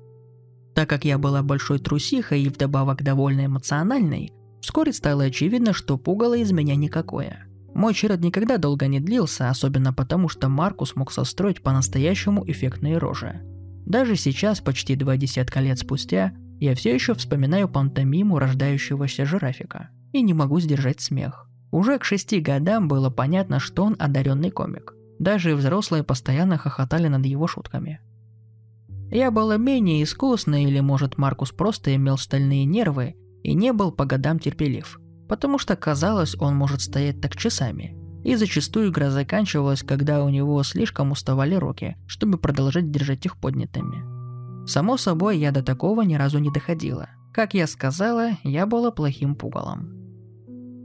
Так 0.74 0.88
как 0.88 1.04
я 1.04 1.18
была 1.18 1.42
большой 1.42 1.80
трусихой 1.80 2.40
и 2.40 2.48
вдобавок 2.48 3.02
довольно 3.02 3.44
эмоциональной, 3.44 4.32
вскоре 4.62 4.94
стало 4.94 5.24
очевидно, 5.24 5.74
что 5.74 5.98
пугало 5.98 6.38
из 6.38 6.50
меня 6.52 6.76
никакое. 6.76 7.46
Мой 7.76 7.92
черед 7.92 8.22
никогда 8.22 8.56
долго 8.56 8.86
не 8.86 9.00
длился, 9.00 9.50
особенно 9.50 9.92
потому, 9.92 10.30
что 10.30 10.48
Маркус 10.48 10.96
мог 10.96 11.12
состроить 11.12 11.62
по-настоящему 11.62 12.42
эффектные 12.50 12.96
рожи. 12.96 13.42
Даже 13.84 14.16
сейчас, 14.16 14.62
почти 14.62 14.96
два 14.96 15.18
десятка 15.18 15.60
лет 15.60 15.78
спустя, 15.78 16.32
я 16.58 16.74
все 16.74 16.94
еще 16.94 17.12
вспоминаю 17.12 17.68
пантомиму 17.68 18.38
рождающегося 18.38 19.26
жирафика 19.26 19.90
и 20.12 20.22
не 20.22 20.32
могу 20.32 20.58
сдержать 20.58 21.02
смех. 21.02 21.50
Уже 21.70 21.98
к 21.98 22.04
шести 22.04 22.40
годам 22.40 22.88
было 22.88 23.10
понятно, 23.10 23.60
что 23.60 23.84
он 23.84 23.94
одаренный 23.98 24.50
комик. 24.50 24.94
Даже 25.18 25.54
взрослые 25.54 26.02
постоянно 26.02 26.56
хохотали 26.56 27.08
над 27.08 27.26
его 27.26 27.46
шутками. 27.46 28.00
Я 29.10 29.30
была 29.30 29.58
менее 29.58 30.02
искусна, 30.02 30.64
или, 30.64 30.80
может, 30.80 31.18
Маркус 31.18 31.52
просто 31.52 31.94
имел 31.94 32.16
стальные 32.16 32.64
нервы 32.64 33.16
и 33.42 33.52
не 33.52 33.74
был 33.74 33.92
по 33.92 34.06
годам 34.06 34.38
терпелив, 34.38 34.98
потому 35.28 35.58
что 35.58 35.76
казалось, 35.76 36.36
он 36.38 36.56
может 36.56 36.80
стоять 36.80 37.20
так 37.20 37.36
часами. 37.36 37.96
И 38.24 38.34
зачастую 38.34 38.90
игра 38.90 39.10
заканчивалась, 39.10 39.82
когда 39.82 40.24
у 40.24 40.28
него 40.28 40.62
слишком 40.62 41.12
уставали 41.12 41.54
руки, 41.54 41.96
чтобы 42.06 42.38
продолжать 42.38 42.90
держать 42.90 43.24
их 43.24 43.36
поднятыми. 43.36 44.04
Само 44.66 44.96
собой, 44.96 45.38
я 45.38 45.52
до 45.52 45.62
такого 45.62 46.02
ни 46.02 46.14
разу 46.14 46.38
не 46.38 46.50
доходила. 46.50 47.08
Как 47.32 47.54
я 47.54 47.66
сказала, 47.66 48.30
я 48.42 48.66
была 48.66 48.90
плохим 48.90 49.36
пугалом. 49.36 49.92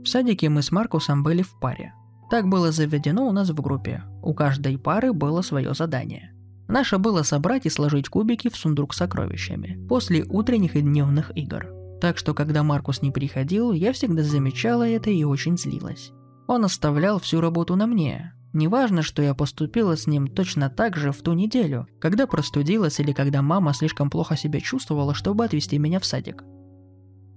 В 0.04 0.06
садике 0.06 0.48
мы 0.48 0.62
с 0.62 0.70
Маркусом 0.70 1.22
были 1.22 1.42
в 1.42 1.58
паре. 1.58 1.94
Так 2.30 2.48
было 2.48 2.72
заведено 2.72 3.26
у 3.26 3.32
нас 3.32 3.50
в 3.50 3.60
группе. 3.60 4.04
У 4.22 4.34
каждой 4.34 4.78
пары 4.78 5.12
было 5.12 5.42
свое 5.42 5.74
задание. 5.74 6.32
Наше 6.68 6.98
было 6.98 7.22
собрать 7.22 7.66
и 7.66 7.70
сложить 7.70 8.08
кубики 8.08 8.48
в 8.48 8.56
сундук 8.56 8.94
с 8.94 8.98
сокровищами 8.98 9.84
после 9.88 10.24
утренних 10.24 10.76
и 10.76 10.80
дневных 10.80 11.30
игр. 11.36 11.81
Так 12.02 12.18
что, 12.18 12.34
когда 12.34 12.64
Маркус 12.64 13.00
не 13.00 13.12
приходил, 13.12 13.70
я 13.70 13.92
всегда 13.92 14.24
замечала 14.24 14.82
это 14.88 15.08
и 15.08 15.22
очень 15.22 15.56
злилась. 15.56 16.10
Он 16.48 16.64
оставлял 16.64 17.20
всю 17.20 17.40
работу 17.40 17.76
на 17.76 17.86
мне. 17.86 18.34
Неважно, 18.52 19.02
что 19.02 19.22
я 19.22 19.34
поступила 19.34 19.96
с 19.96 20.08
ним 20.08 20.26
точно 20.26 20.68
так 20.68 20.96
же 20.96 21.12
в 21.12 21.22
ту 21.22 21.32
неделю, 21.32 21.86
когда 22.00 22.26
простудилась 22.26 22.98
или 22.98 23.12
когда 23.12 23.40
мама 23.40 23.72
слишком 23.72 24.10
плохо 24.10 24.36
себя 24.36 24.58
чувствовала, 24.58 25.14
чтобы 25.14 25.44
отвезти 25.44 25.78
меня 25.78 26.00
в 26.00 26.04
садик. 26.04 26.42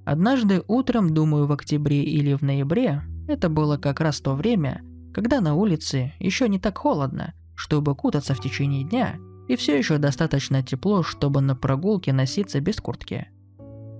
Однажды 0.03 0.63
утром, 0.67 1.13
думаю, 1.13 1.45
в 1.45 1.51
октябре 1.51 2.01
или 2.01 2.33
в 2.33 2.41
ноябре, 2.41 3.03
это 3.27 3.49
было 3.49 3.77
как 3.77 3.99
раз 3.99 4.19
то 4.19 4.33
время, 4.33 4.81
когда 5.13 5.41
на 5.41 5.53
улице 5.53 6.13
еще 6.17 6.49
не 6.49 6.57
так 6.57 6.79
холодно, 6.79 7.35
чтобы 7.53 7.93
кутаться 7.93 8.33
в 8.33 8.41
течение 8.41 8.83
дня, 8.83 9.17
и 9.47 9.57
все 9.57 9.77
еще 9.77 9.99
достаточно 9.99 10.63
тепло, 10.63 11.03
чтобы 11.03 11.41
на 11.41 11.55
прогулке 11.55 12.13
носиться 12.13 12.59
без 12.61 12.77
куртки. 12.77 13.27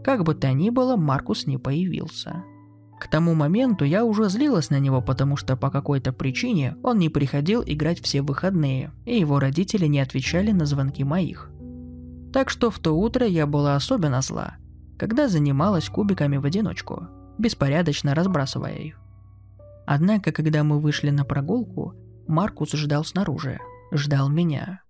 Как 0.06 0.24
бы 0.24 0.36
то 0.36 0.54
ни 0.54 0.70
было, 0.70 0.98
Маркус 0.98 1.48
не 1.48 1.58
появился. 1.58 2.44
К 3.00 3.08
тому 3.08 3.34
моменту 3.34 3.86
я 3.86 4.06
уже 4.06 4.30
злилась 4.30 4.70
на 4.70 4.78
него, 4.80 5.02
потому 5.02 5.36
что 5.36 5.58
по 5.58 5.72
какой-то 5.72 6.14
причине 6.14 6.78
он 6.84 7.00
не 7.00 7.10
приходил 7.10 7.64
играть 7.66 8.00
все 8.02 8.22
выходные, 8.22 8.92
и 9.06 9.20
его 9.20 9.40
родители 9.40 9.88
не 9.88 10.00
отвечали 10.00 10.52
на 10.52 10.68
звонки 10.68 11.04
моих. 11.04 11.50
Так 12.32 12.52
что 12.52 12.70
в 12.70 12.78
то 12.78 12.92
утро 12.92 13.26
я 13.26 13.48
была 13.48 13.76
особенно 13.76 14.22
зла, 14.22 14.58
когда 15.00 15.28
занималась 15.28 15.90
кубиками 15.90 16.38
в 16.38 16.46
одиночку, 16.46 17.08
беспорядочно 17.40 18.14
разбрасывая 18.14 18.76
их. 18.76 19.02
Однако, 19.88 20.32
когда 20.32 20.64
мы 20.64 20.80
вышли 20.80 21.10
на 21.10 21.26
прогулку, 21.26 21.96
Маркус 22.28 22.74
ждал 22.74 23.06
снаружи, 23.06 23.58
ждал 23.92 24.30
меня. 24.30 24.84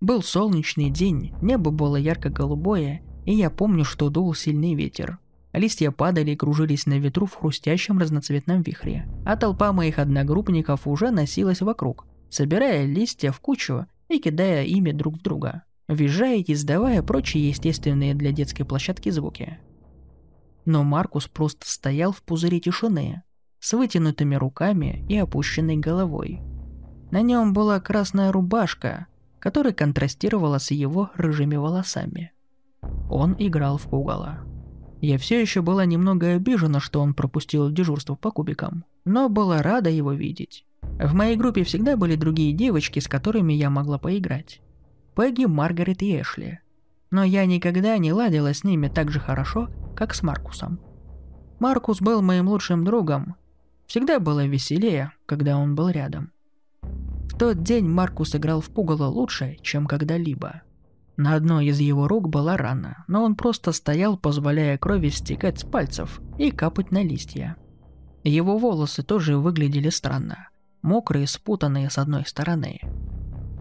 Был 0.00 0.20
солнечный 0.20 0.90
день, 0.90 1.32
небо 1.40 1.70
было 1.70 1.94
ярко-голубое, 1.94 3.04
и 3.24 3.34
я 3.34 3.50
помню, 3.50 3.84
что 3.84 4.10
дул 4.10 4.34
сильный 4.34 4.74
ветер. 4.74 5.18
Листья 5.52 5.90
падали 5.90 6.30
и 6.30 6.36
кружились 6.36 6.86
на 6.86 6.98
ветру 6.98 7.26
в 7.26 7.34
хрустящем 7.34 7.98
разноцветном 7.98 8.62
вихре, 8.62 9.06
а 9.26 9.36
толпа 9.36 9.72
моих 9.72 9.98
одногруппников 9.98 10.86
уже 10.86 11.10
носилась 11.10 11.60
вокруг, 11.60 12.06
собирая 12.30 12.86
листья 12.86 13.32
в 13.32 13.40
кучу 13.40 13.86
и 14.08 14.18
кидая 14.18 14.64
ими 14.64 14.92
друг 14.92 15.18
в 15.18 15.22
друга, 15.22 15.64
визжая 15.88 16.38
и 16.38 16.52
издавая 16.52 17.02
прочие 17.02 17.48
естественные 17.48 18.14
для 18.14 18.32
детской 18.32 18.64
площадки 18.64 19.10
звуки. 19.10 19.58
Но 20.64 20.84
Маркус 20.84 21.28
просто 21.28 21.70
стоял 21.70 22.12
в 22.12 22.22
пузыре 22.22 22.60
тишины, 22.60 23.22
с 23.58 23.74
вытянутыми 23.74 24.36
руками 24.36 25.04
и 25.08 25.16
опущенной 25.18 25.76
головой. 25.76 26.40
На 27.10 27.20
нем 27.20 27.52
была 27.52 27.78
красная 27.78 28.32
рубашка, 28.32 29.06
которая 29.38 29.72
контрастировала 29.74 30.58
с 30.58 30.70
его 30.70 31.10
рыжими 31.14 31.56
волосами. 31.56 32.31
Он 33.12 33.36
играл 33.38 33.76
в 33.76 33.90
пугало. 33.90 34.38
Я 35.02 35.18
все 35.18 35.38
еще 35.38 35.60
была 35.60 35.84
немного 35.84 36.32
обижена, 36.32 36.80
что 36.80 37.02
он 37.02 37.12
пропустил 37.12 37.70
дежурство 37.70 38.14
по 38.14 38.30
кубикам, 38.30 38.86
но 39.04 39.28
была 39.28 39.60
рада 39.60 39.90
его 39.90 40.12
видеть. 40.12 40.64
В 40.80 41.12
моей 41.12 41.36
группе 41.36 41.62
всегда 41.62 41.98
были 41.98 42.16
другие 42.16 42.54
девочки, 42.54 43.00
с 43.00 43.08
которыми 43.08 43.52
я 43.52 43.68
могла 43.68 43.98
поиграть. 43.98 44.62
Пегги, 45.14 45.44
Маргарет 45.44 46.00
и 46.00 46.22
Эшли. 46.22 46.60
Но 47.10 47.22
я 47.22 47.44
никогда 47.44 47.98
не 47.98 48.14
ладила 48.14 48.54
с 48.54 48.64
ними 48.64 48.88
так 48.88 49.10
же 49.10 49.20
хорошо, 49.20 49.68
как 49.94 50.14
с 50.14 50.22
Маркусом. 50.22 50.80
Маркус 51.60 52.00
был 52.00 52.22
моим 52.22 52.48
лучшим 52.48 52.82
другом. 52.82 53.36
Всегда 53.86 54.20
было 54.20 54.46
веселее, 54.46 55.12
когда 55.26 55.58
он 55.58 55.74
был 55.74 55.90
рядом. 55.90 56.32
В 56.80 57.36
тот 57.38 57.62
день 57.62 57.86
Маркус 57.86 58.34
играл 58.34 58.62
в 58.62 58.70
пугало 58.70 59.04
лучше, 59.04 59.58
чем 59.60 59.86
когда-либо. 59.86 60.62
На 61.22 61.36
одной 61.36 61.66
из 61.66 61.78
его 61.78 62.08
рук 62.08 62.28
была 62.28 62.56
рана, 62.56 63.04
но 63.06 63.22
он 63.22 63.36
просто 63.36 63.70
стоял, 63.70 64.16
позволяя 64.16 64.76
крови 64.76 65.08
стекать 65.10 65.60
с 65.60 65.62
пальцев 65.62 66.20
и 66.36 66.50
капать 66.50 66.90
на 66.90 67.04
листья. 67.04 67.54
Его 68.24 68.58
волосы 68.58 69.04
тоже 69.04 69.38
выглядели 69.38 69.88
странно, 69.88 70.48
мокрые, 70.82 71.28
спутанные 71.28 71.90
с 71.90 71.98
одной 71.98 72.26
стороны. 72.26 72.80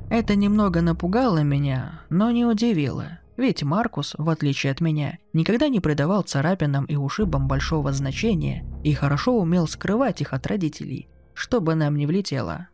Это 0.09 0.33
немного 0.33 0.81
напугало 0.81 1.43
меня, 1.43 2.01
но 2.09 2.31
не 2.31 2.45
удивило, 2.45 3.19
ведь 3.37 3.61
Маркус, 3.61 4.15
в 4.17 4.27
отличие 4.31 4.71
от 4.71 4.81
меня, 4.81 5.19
никогда 5.31 5.67
не 5.67 5.79
придавал 5.79 6.23
царапинам 6.23 6.85
и 6.85 6.95
ушибам 6.95 7.47
большого 7.47 7.93
значения 7.93 8.65
и 8.83 8.95
хорошо 8.95 9.39
умел 9.39 9.67
скрывать 9.67 10.19
их 10.19 10.33
от 10.33 10.47
родителей, 10.47 11.09
чтобы 11.35 11.75
нам 11.75 11.95
не 11.95 12.07
влетело. 12.07 12.69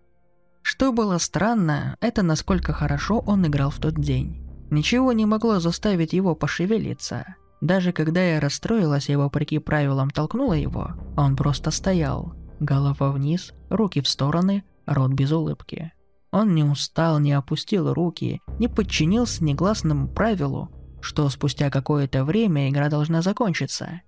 Что 0.62 0.94
было 0.94 1.18
странно, 1.18 1.98
это 2.00 2.24
насколько 2.24 2.72
хорошо 2.72 3.20
он 3.20 3.46
играл 3.46 3.70
в 3.70 3.80
тот 3.80 3.96
день. 3.96 4.47
Ничего 4.70 5.14
не 5.14 5.26
могло 5.26 5.60
заставить 5.60 6.14
его 6.14 6.36
пошевелиться. 6.36 7.36
Даже 7.62 7.92
когда 7.92 8.22
я 8.22 8.40
расстроилась 8.40 9.10
и 9.10 9.16
вопреки 9.16 9.60
правилам 9.60 10.10
толкнула 10.10 10.54
его, 10.54 10.92
он 11.16 11.36
просто 11.36 11.72
стоял. 11.72 12.34
Голова 12.60 13.12
вниз, 13.12 13.54
руки 13.70 14.02
в 14.02 14.08
стороны, 14.08 14.64
рот 14.86 15.12
без 15.12 15.32
улыбки. 15.32 15.94
Он 16.32 16.54
не 16.54 16.64
устал, 16.64 17.20
не 17.20 17.32
опустил 17.32 17.94
руки, 17.94 18.42
не 18.60 18.68
подчинился 18.68 19.44
негласному 19.44 20.08
правилу, 20.08 20.70
что 21.02 21.30
спустя 21.30 21.70
какое-то 21.70 22.26
время 22.26 22.70
игра 22.70 22.90
должна 22.90 23.22
закончиться. 23.22 24.02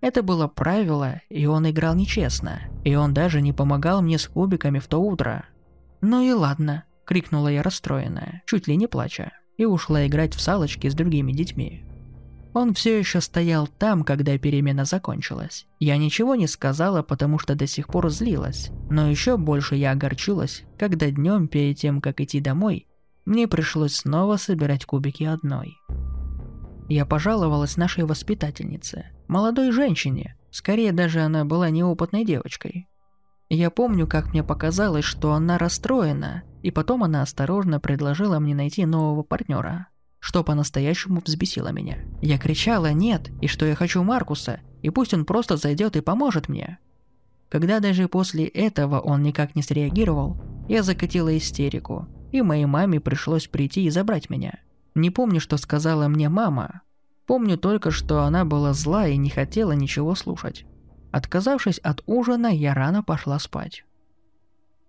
Это 0.00 0.22
было 0.22 0.46
правило, 0.46 1.20
и 1.28 1.46
он 1.46 1.68
играл 1.68 1.94
нечестно, 1.94 2.62
и 2.84 2.94
он 2.94 3.12
даже 3.12 3.42
не 3.42 3.52
помогал 3.52 4.00
мне 4.00 4.18
с 4.18 4.26
кубиками 4.26 4.78
в 4.78 4.86
то 4.86 4.98
утро. 4.98 5.44
«Ну 6.00 6.22
и 6.22 6.32
ладно»,— 6.32 6.84
крикнула 7.04 7.48
я 7.48 7.62
расстроенная, 7.62 8.42
чуть 8.46 8.68
ли 8.68 8.76
не 8.76 8.86
плача 8.86 9.32
и 9.58 9.66
ушла 9.66 10.06
играть 10.06 10.34
в 10.34 10.40
салочки 10.40 10.88
с 10.88 10.94
другими 10.94 11.32
детьми. 11.32 11.84
Он 12.54 12.72
все 12.72 12.98
еще 12.98 13.20
стоял 13.20 13.66
там, 13.66 14.04
когда 14.04 14.38
перемена 14.38 14.84
закончилась. 14.84 15.66
Я 15.78 15.98
ничего 15.98 16.34
не 16.34 16.46
сказала, 16.46 17.02
потому 17.02 17.38
что 17.38 17.54
до 17.54 17.66
сих 17.66 17.88
пор 17.88 18.08
злилась, 18.08 18.70
но 18.88 19.10
еще 19.10 19.36
больше 19.36 19.76
я 19.76 19.92
огорчилась, 19.92 20.64
когда 20.78 21.10
днем 21.10 21.46
перед 21.46 21.76
тем, 21.76 22.00
как 22.00 22.20
идти 22.20 22.40
домой, 22.40 22.86
мне 23.26 23.46
пришлось 23.46 23.96
снова 23.96 24.38
собирать 24.38 24.86
кубики 24.86 25.24
одной. 25.24 25.76
Я 26.88 27.04
пожаловалась 27.04 27.76
нашей 27.76 28.04
воспитательнице, 28.04 29.06
молодой 29.28 29.70
женщине, 29.70 30.36
скорее 30.50 30.92
даже 30.92 31.20
она 31.20 31.44
была 31.44 31.68
неопытной 31.68 32.24
девочкой. 32.24 32.88
Я 33.50 33.70
помню, 33.70 34.06
как 34.06 34.30
мне 34.30 34.44
показалось, 34.44 35.04
что 35.04 35.32
она 35.32 35.56
расстроена, 35.56 36.42
и 36.62 36.70
потом 36.70 37.02
она 37.02 37.22
осторожно 37.22 37.80
предложила 37.80 38.38
мне 38.38 38.54
найти 38.54 38.84
нового 38.84 39.22
партнера, 39.22 39.88
что 40.18 40.44
по-настоящему 40.44 41.22
взбесило 41.24 41.68
меня. 41.72 41.98
Я 42.20 42.38
кричала 42.38 42.92
«нет» 42.92 43.30
и 43.40 43.46
что 43.46 43.64
я 43.64 43.74
хочу 43.74 44.02
Маркуса, 44.02 44.60
и 44.82 44.90
пусть 44.90 45.14
он 45.14 45.24
просто 45.24 45.56
зайдет 45.56 45.96
и 45.96 46.02
поможет 46.02 46.48
мне. 46.48 46.78
Когда 47.48 47.80
даже 47.80 48.08
после 48.08 48.44
этого 48.44 49.00
он 49.00 49.22
никак 49.22 49.54
не 49.56 49.62
среагировал, 49.62 50.36
я 50.68 50.82
закатила 50.82 51.34
истерику, 51.34 52.06
и 52.30 52.42
моей 52.42 52.66
маме 52.66 53.00
пришлось 53.00 53.46
прийти 53.46 53.84
и 53.84 53.90
забрать 53.90 54.28
меня. 54.28 54.58
Не 54.94 55.10
помню, 55.10 55.40
что 55.40 55.56
сказала 55.56 56.08
мне 56.08 56.28
мама. 56.28 56.82
Помню 57.26 57.56
только, 57.56 57.90
что 57.90 58.24
она 58.24 58.44
была 58.44 58.74
зла 58.74 59.06
и 59.08 59.16
не 59.16 59.30
хотела 59.30 59.72
ничего 59.72 60.14
слушать. 60.14 60.66
Отказавшись 61.10 61.78
от 61.78 62.02
ужина, 62.06 62.48
я 62.48 62.74
рано 62.74 63.02
пошла 63.02 63.38
спать. 63.38 63.84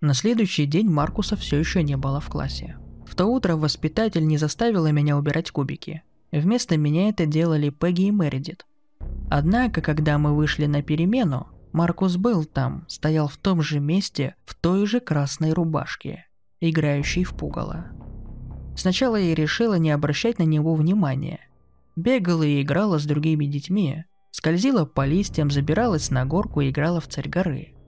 На 0.00 0.14
следующий 0.14 0.66
день 0.66 0.88
Маркуса 0.88 1.36
все 1.36 1.58
еще 1.58 1.82
не 1.82 1.96
было 1.96 2.20
в 2.20 2.28
классе. 2.28 2.76
В 3.06 3.14
то 3.14 3.26
утро 3.26 3.56
воспитатель 3.56 4.26
не 4.26 4.38
заставила 4.38 4.92
меня 4.92 5.16
убирать 5.16 5.50
кубики. 5.50 6.02
Вместо 6.32 6.76
меня 6.76 7.08
это 7.08 7.26
делали 7.26 7.70
Пегги 7.70 8.06
и 8.06 8.10
Мередит. 8.10 8.66
Однако, 9.28 9.80
когда 9.80 10.18
мы 10.18 10.34
вышли 10.34 10.66
на 10.66 10.82
перемену, 10.82 11.48
Маркус 11.72 12.16
был 12.16 12.44
там, 12.44 12.84
стоял 12.88 13.28
в 13.28 13.36
том 13.36 13.62
же 13.62 13.80
месте, 13.80 14.34
в 14.44 14.54
той 14.54 14.86
же 14.86 15.00
красной 15.00 15.52
рубашке, 15.52 16.26
играющей 16.60 17.24
в 17.24 17.34
пугало. 17.34 17.86
Сначала 18.76 19.16
я 19.16 19.34
решила 19.34 19.74
не 19.74 19.90
обращать 19.90 20.38
на 20.38 20.44
него 20.44 20.74
внимания. 20.74 21.40
Бегала 21.96 22.42
и 22.42 22.62
играла 22.62 22.98
с 22.98 23.04
другими 23.04 23.44
детьми, 23.44 24.04
скользила 24.30 24.84
по 24.84 25.06
листьям, 25.06 25.50
забиралась 25.50 26.10
на 26.10 26.24
горку 26.24 26.60
и 26.60 26.70
играла 26.70 27.00
в 27.00 27.08
царь 27.08 27.28
горы– 27.28 27.74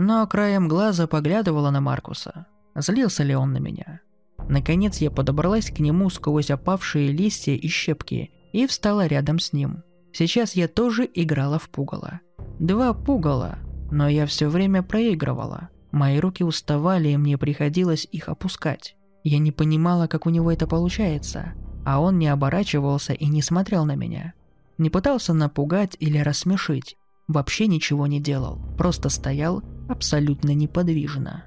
Но 0.00 0.24
краем 0.28 0.68
глаза 0.68 1.08
поглядывала 1.08 1.70
на 1.70 1.80
Маркуса. 1.80 2.46
Злился 2.76 3.24
ли 3.24 3.34
он 3.34 3.52
на 3.52 3.58
меня? 3.58 4.00
Наконец 4.48 4.98
я 4.98 5.10
подобралась 5.10 5.72
к 5.72 5.80
нему 5.80 6.08
сквозь 6.08 6.52
опавшие 6.52 7.10
листья 7.10 7.54
и 7.54 7.66
щепки 7.66 8.30
и 8.52 8.68
встала 8.68 9.08
рядом 9.08 9.40
с 9.40 9.52
ним. 9.52 9.82
Сейчас 10.12 10.54
я 10.54 10.68
тоже 10.68 11.10
играла 11.12 11.58
в 11.58 11.68
пугало. 11.68 12.20
Два 12.60 12.94
пугала, 12.94 13.58
но 13.90 14.08
я 14.08 14.26
все 14.26 14.48
время 14.48 14.84
проигрывала. 14.84 15.68
Мои 15.90 16.20
руки 16.20 16.44
уставали, 16.44 17.08
и 17.08 17.16
мне 17.16 17.36
приходилось 17.36 18.06
их 18.12 18.28
опускать. 18.28 18.94
Я 19.24 19.38
не 19.38 19.50
понимала, 19.50 20.06
как 20.06 20.26
у 20.26 20.30
него 20.30 20.52
это 20.52 20.68
получается, 20.68 21.54
а 21.84 22.00
он 22.00 22.20
не 22.20 22.28
оборачивался 22.28 23.14
и 23.14 23.26
не 23.26 23.42
смотрел 23.42 23.84
на 23.84 23.96
меня. 23.96 24.34
Не 24.78 24.90
пытался 24.90 25.34
напугать 25.34 25.96
или 25.98 26.18
рассмешить, 26.18 26.96
вообще 27.26 27.66
ничего 27.66 28.06
не 28.06 28.20
делал, 28.20 28.60
просто 28.78 29.08
стоял 29.08 29.62
абсолютно 29.88 30.54
неподвижно. 30.54 31.44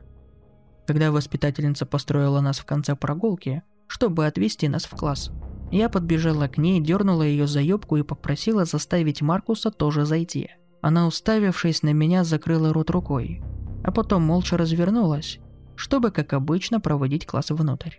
Когда 0.85 1.11
воспитательница 1.11 1.85
построила 1.85 2.41
нас 2.41 2.59
в 2.59 2.65
конце 2.65 2.95
прогулки, 2.95 3.63
чтобы 3.87 4.25
отвезти 4.25 4.67
нас 4.67 4.83
в 4.83 4.91
класс, 4.91 5.31
я 5.71 5.87
подбежала 5.87 6.49
к 6.49 6.57
ней, 6.57 6.81
дернула 6.81 7.23
ее 7.23 7.47
за 7.47 7.61
юбку 7.61 7.95
и 7.95 8.03
попросила 8.03 8.65
заставить 8.65 9.21
Маркуса 9.21 9.71
тоже 9.71 10.05
зайти. 10.05 10.49
Она, 10.81 11.07
уставившись 11.07 11.83
на 11.83 11.93
меня, 11.93 12.25
закрыла 12.25 12.73
рот 12.73 12.89
рукой, 12.89 13.41
а 13.83 13.91
потом 13.91 14.23
молча 14.23 14.57
развернулась, 14.57 15.39
чтобы, 15.75 16.11
как 16.11 16.33
обычно, 16.33 16.81
проводить 16.81 17.25
класс 17.25 17.51
внутрь. 17.51 17.97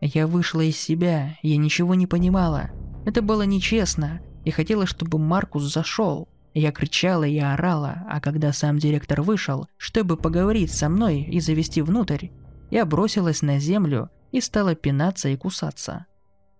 Я 0.00 0.26
вышла 0.26 0.62
из 0.62 0.76
себя, 0.76 1.36
я 1.42 1.56
ничего 1.56 1.94
не 1.94 2.06
понимала. 2.08 2.70
Это 3.04 3.22
было 3.22 3.42
нечестно, 3.42 4.20
и 4.48 4.50
хотела, 4.50 4.86
чтобы 4.86 5.18
Маркус 5.18 5.62
зашел. 5.64 6.26
Я 6.54 6.72
кричала 6.72 7.24
и 7.24 7.38
орала, 7.38 8.06
а 8.08 8.18
когда 8.18 8.54
сам 8.54 8.78
директор 8.78 9.20
вышел, 9.20 9.68
чтобы 9.76 10.16
поговорить 10.16 10.72
со 10.72 10.88
мной 10.88 11.20
и 11.20 11.38
завести 11.38 11.82
внутрь, 11.82 12.28
я 12.70 12.86
бросилась 12.86 13.42
на 13.42 13.58
землю 13.58 14.08
и 14.32 14.40
стала 14.40 14.74
пинаться 14.74 15.28
и 15.28 15.36
кусаться. 15.36 16.06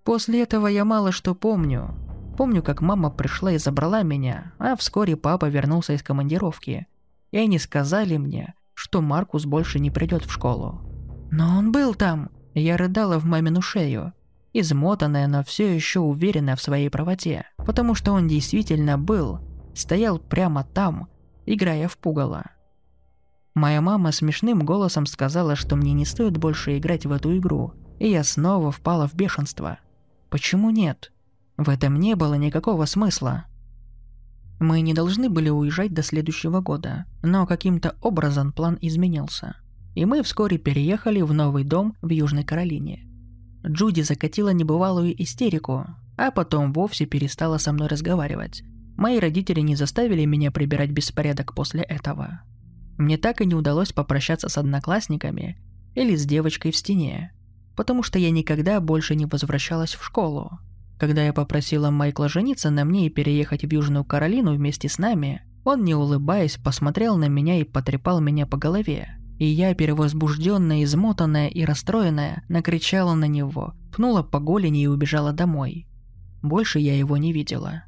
После 0.05 0.43
этого 0.43 0.67
я 0.67 0.85
мало 0.85 1.13
что 1.13 1.35
помню. 1.35 1.95
Помню, 2.37 2.63
как 2.63 2.83
мама 2.83 3.09
пришла 3.09 3.53
и 3.53 3.59
забрала 3.59 4.03
меня, 4.03 4.53
а 4.59 4.77
вскоре 4.77 5.17
папа 5.17 5.47
вернулся 5.47 5.95
из 5.95 6.03
командировки. 6.03 6.87
И 7.31 7.39
они 7.39 7.59
сказали 7.59 8.19
мне, 8.19 8.53
что 8.75 9.01
Маркус 9.01 9.47
больше 9.47 9.81
не 9.81 9.91
придет 9.91 10.27
в 10.27 10.31
школу. 10.31 10.83
Но 11.31 11.57
он 11.57 11.73
был 11.73 11.95
там. 11.95 12.29
Я 12.53 12.77
рыдала 12.77 13.19
в 13.19 13.25
мамину 13.25 13.63
шею 13.63 14.13
измотанная, 14.61 15.27
но 15.27 15.43
все 15.45 15.75
еще 15.75 16.01
уверенная 16.01 16.57
в 16.57 16.63
своей 16.63 16.89
правоте, 16.89 17.47
потому 17.59 17.95
что 17.95 18.13
он 18.13 18.29
действительно 18.29 18.99
был, 18.99 19.41
стоял 19.75 20.19
прямо 20.19 20.65
там, 20.65 21.09
играя 21.47 21.89
в 21.89 21.99
пугало. 21.99 22.45
Моя 23.55 23.81
мама 23.81 24.13
смешным 24.13 24.65
голосом 24.65 25.07
сказала, 25.07 25.57
что 25.57 25.75
мне 25.75 25.93
не 25.93 26.05
стоит 26.05 26.37
больше 26.37 26.79
играть 26.79 27.07
в 27.07 27.13
эту 27.13 27.37
игру, 27.39 27.73
и 27.99 28.09
я 28.09 28.23
снова 28.23 28.71
впала 28.71 29.09
в 29.09 29.15
бешенство. 29.15 29.79
Почему 30.31 30.71
нет? 30.71 31.13
В 31.57 31.69
этом 31.69 31.99
не 31.99 32.15
было 32.15 32.35
никакого 32.35 32.85
смысла. 32.85 33.47
Мы 34.61 34.81
не 34.81 34.95
должны 34.95 35.29
были 35.29 35.49
уезжать 35.49 35.93
до 35.93 36.03
следующего 36.03 36.61
года, 36.61 37.07
но 37.23 37.47
каким-то 37.47 37.97
образом 38.01 38.53
план 38.53 38.79
изменился. 38.81 39.57
И 39.95 40.05
мы 40.05 40.23
вскоре 40.23 40.59
переехали 40.59 41.21
в 41.23 41.33
новый 41.33 41.65
дом 41.65 41.97
в 42.03 42.11
Южной 42.11 42.45
Каролине. 42.45 43.08
Джуди 43.67 44.03
закатила 44.03 44.51
небывалую 44.51 45.21
истерику, 45.23 45.87
а 46.17 46.31
потом 46.31 46.73
вовсе 46.73 47.07
перестала 47.07 47.59
со 47.59 47.73
мной 47.73 47.89
разговаривать. 47.89 48.63
Мои 48.97 49.19
родители 49.19 49.61
не 49.61 49.77
заставили 49.77 50.25
меня 50.25 50.51
прибирать 50.51 50.91
беспорядок 50.91 51.55
после 51.55 51.83
этого. 51.83 52.43
Мне 52.97 53.17
так 53.17 53.41
и 53.41 53.47
не 53.47 53.55
удалось 53.55 53.93
попрощаться 53.93 54.49
с 54.49 54.59
одноклассниками 54.59 55.57
или 55.95 56.17
с 56.17 56.27
девочкой 56.27 56.73
в 56.73 56.77
стене, 56.77 57.33
потому 57.77 58.03
что 58.03 58.19
я 58.19 58.31
никогда 58.31 58.81
больше 58.81 59.15
не 59.15 59.27
возвращалась 59.27 59.95
в 59.95 60.05
школу. 60.05 60.59
Когда 60.99 61.25
я 61.25 61.33
попросила 61.33 61.91
Майкла 61.91 62.29
жениться 62.29 62.71
на 62.71 62.85
мне 62.85 63.07
и 63.07 63.11
переехать 63.11 63.65
в 63.65 63.73
Южную 63.73 64.05
Каролину 64.05 64.53
вместе 64.53 64.89
с 64.89 64.99
нами, 64.99 65.43
он, 65.65 65.85
не 65.85 65.95
улыбаясь, 65.95 66.57
посмотрел 66.57 67.17
на 67.17 67.29
меня 67.29 67.61
и 67.61 67.65
потрепал 67.65 68.21
меня 68.21 68.47
по 68.47 68.57
голове 68.57 69.18
и 69.39 69.47
я, 69.47 69.75
перевозбужденная, 69.75 70.83
измотанная 70.83 71.49
и 71.49 71.65
расстроенная, 71.65 72.43
накричала 72.49 73.15
на 73.15 73.27
него, 73.27 73.75
пнула 73.95 74.23
по 74.23 74.41
голени 74.41 74.83
и 74.83 74.87
убежала 74.89 75.33
домой. 75.33 75.87
Больше 76.43 76.81
я 76.81 76.97
его 76.97 77.17
не 77.17 77.33
видела. 77.33 77.85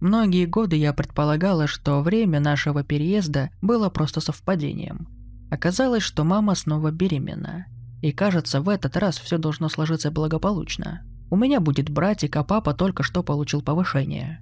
Многие 0.00 0.44
годы 0.44 0.76
я 0.76 0.92
предполагала, 0.92 1.66
что 1.66 2.02
время 2.02 2.38
нашего 2.38 2.84
переезда 2.84 3.50
было 3.62 3.88
просто 3.88 4.20
совпадением. 4.20 5.08
Оказалось, 5.50 6.02
что 6.02 6.22
мама 6.22 6.54
снова 6.54 6.90
беременна. 6.90 7.66
И 8.02 8.12
кажется, 8.12 8.60
в 8.60 8.68
этот 8.68 8.96
раз 8.98 9.18
все 9.18 9.38
должно 9.38 9.70
сложиться 9.70 10.10
благополучно. 10.10 11.02
У 11.30 11.36
меня 11.36 11.60
будет 11.60 11.88
братик, 11.88 12.36
а 12.36 12.44
папа 12.44 12.74
только 12.74 13.02
что 13.02 13.22
получил 13.22 13.62
повышение. 13.62 14.40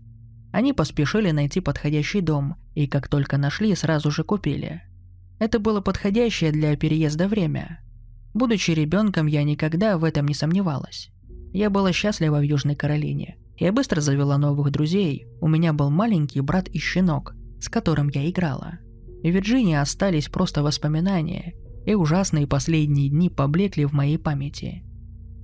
Они 0.52 0.72
поспешили 0.72 1.30
найти 1.30 1.60
подходящий 1.60 2.20
дом, 2.20 2.56
и 2.74 2.88
как 2.88 3.06
только 3.06 3.38
нашли, 3.38 3.74
сразу 3.76 4.10
же 4.10 4.24
купили– 4.24 4.82
это 5.38 5.58
было 5.58 5.80
подходящее 5.80 6.52
для 6.52 6.76
переезда 6.76 7.28
время. 7.28 7.80
Будучи 8.32 8.72
ребенком, 8.72 9.26
я 9.26 9.42
никогда 9.42 9.98
в 9.98 10.04
этом 10.04 10.26
не 10.26 10.34
сомневалась. 10.34 11.10
Я 11.52 11.70
была 11.70 11.92
счастлива 11.92 12.38
в 12.38 12.42
Южной 12.42 12.74
Каролине. 12.74 13.36
Я 13.56 13.72
быстро 13.72 14.00
завела 14.00 14.38
новых 14.38 14.70
друзей. 14.72 15.26
У 15.40 15.46
меня 15.46 15.72
был 15.72 15.90
маленький 15.90 16.40
брат 16.40 16.68
и 16.68 16.78
щенок, 16.78 17.34
с 17.60 17.68
которым 17.68 18.08
я 18.08 18.28
играла. 18.28 18.78
В 19.22 19.28
Вирджинии 19.28 19.76
остались 19.76 20.28
просто 20.28 20.62
воспоминания, 20.62 21.54
и 21.86 21.94
ужасные 21.94 22.46
последние 22.46 23.08
дни 23.08 23.30
поблекли 23.30 23.84
в 23.84 23.92
моей 23.92 24.18
памяти. 24.18 24.84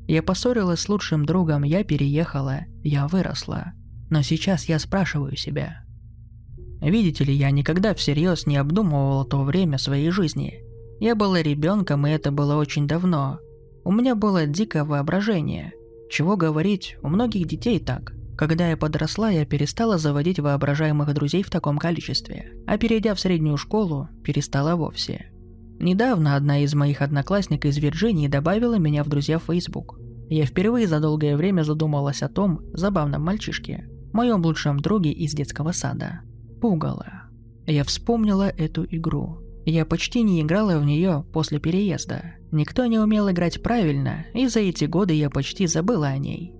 Я 0.08 0.22
поссорилась 0.22 0.80
с 0.80 0.88
лучшим 0.88 1.24
другом, 1.24 1.62
я 1.62 1.84
переехала, 1.84 2.62
я 2.82 3.06
выросла. 3.06 3.72
Но 4.10 4.22
сейчас 4.22 4.64
я 4.64 4.80
спрашиваю 4.80 5.36
себя, 5.36 5.84
Видите 6.80 7.24
ли, 7.24 7.34
я 7.34 7.50
никогда 7.50 7.94
всерьез 7.94 8.46
не 8.46 8.56
обдумывал 8.56 9.24
то 9.24 9.42
время 9.42 9.78
своей 9.78 10.10
жизни. 10.10 10.64
Я 10.98 11.14
была 11.14 11.42
ребенком, 11.42 12.06
и 12.06 12.10
это 12.10 12.30
было 12.30 12.56
очень 12.56 12.88
давно. 12.88 13.38
У 13.84 13.92
меня 13.92 14.14
было 14.14 14.46
дикое 14.46 14.84
воображение. 14.84 15.72
Чего 16.10 16.36
говорить, 16.36 16.96
у 17.02 17.08
многих 17.08 17.46
детей 17.46 17.78
так. 17.78 18.12
Когда 18.36 18.68
я 18.68 18.76
подросла, 18.76 19.30
я 19.30 19.44
перестала 19.44 19.98
заводить 19.98 20.40
воображаемых 20.40 21.12
друзей 21.12 21.42
в 21.42 21.50
таком 21.50 21.78
количестве, 21.78 22.52
а 22.66 22.78
перейдя 22.78 23.14
в 23.14 23.20
среднюю 23.20 23.58
школу, 23.58 24.08
перестала 24.24 24.76
вовсе. 24.76 25.30
Недавно 25.78 26.36
одна 26.36 26.62
из 26.62 26.74
моих 26.74 27.02
одноклассников 27.02 27.70
из 27.70 27.78
Вирджинии 27.78 28.28
добавила 28.28 28.78
меня 28.78 29.04
в 29.04 29.08
друзья 29.08 29.38
в 29.38 29.44
Facebook. 29.44 29.98
Я 30.30 30.46
впервые 30.46 30.86
за 30.86 31.00
долгое 31.00 31.36
время 31.36 31.62
задумалась 31.62 32.22
о 32.22 32.28
том 32.28 32.60
забавном 32.72 33.22
мальчишке, 33.22 33.88
моем 34.12 34.42
лучшем 34.42 34.80
друге 34.80 35.12
из 35.12 35.32
детского 35.32 35.72
сада 35.72 36.20
пугало. 36.60 37.24
Я 37.66 37.84
вспомнила 37.84 38.48
эту 38.48 38.84
игру. 38.84 39.38
Я 39.64 39.84
почти 39.84 40.22
не 40.22 40.40
играла 40.40 40.78
в 40.78 40.84
нее 40.84 41.24
после 41.32 41.58
переезда. 41.58 42.34
Никто 42.50 42.86
не 42.86 42.98
умел 42.98 43.30
играть 43.30 43.62
правильно, 43.62 44.26
и 44.34 44.46
за 44.48 44.60
эти 44.60 44.84
годы 44.84 45.14
я 45.14 45.30
почти 45.30 45.66
забыла 45.66 46.08
о 46.08 46.18
ней. 46.18 46.54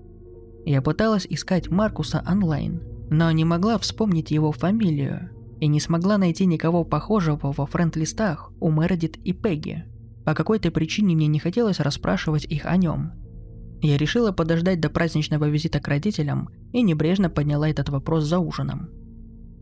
Я 0.65 0.81
пыталась 0.81 1.25
искать 1.29 1.69
Маркуса 1.69 2.23
онлайн, 2.29 2.81
но 3.09 3.31
не 3.31 3.43
могла 3.43 3.77
вспомнить 3.77 4.31
его 4.31 4.51
фамилию 4.51 5.31
и 5.59 5.67
не 5.67 5.79
смогла 5.79 6.17
найти 6.17 6.45
никого 6.45 6.83
похожего 6.83 7.51
во 7.51 7.65
френд-листах 7.65 8.51
у 8.59 8.71
Мередит 8.71 9.17
и 9.17 9.33
Пегги. 9.33 9.83
По 10.23 10.33
какой-то 10.33 10.71
причине 10.71 11.15
мне 11.15 11.27
не 11.27 11.39
хотелось 11.39 11.79
расспрашивать 11.79 12.45
их 12.45 12.65
о 12.65 12.77
нем. 12.77 13.11
Я 13.81 13.97
решила 13.97 14.31
подождать 14.31 14.79
до 14.79 14.89
праздничного 14.89 15.49
визита 15.49 15.79
к 15.79 15.87
родителям 15.87 16.49
и 16.71 16.83
небрежно 16.83 17.29
подняла 17.29 17.67
этот 17.67 17.89
вопрос 17.89 18.25
за 18.25 18.37
ужином. 18.37 18.89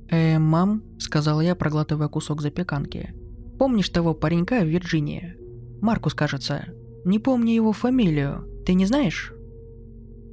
«Э, 0.09 0.39
мам»,— 0.39 0.83
сказала 0.97 1.41
я, 1.41 1.55
проглатывая 1.55 2.07
кусок 2.07 2.41
запеканки. 2.41 3.13
«Помнишь 3.59 3.89
того 3.89 4.13
паренька 4.13 4.61
в 4.61 4.67
Вирджинии? 4.67 5.35
Маркус, 5.81 6.13
кажется. 6.13 6.65
Не 7.05 7.19
помню 7.19 7.53
его 7.53 7.73
фамилию. 7.73 8.47
Ты 8.65 8.73
не 8.73 8.85
знаешь?» 8.85 9.33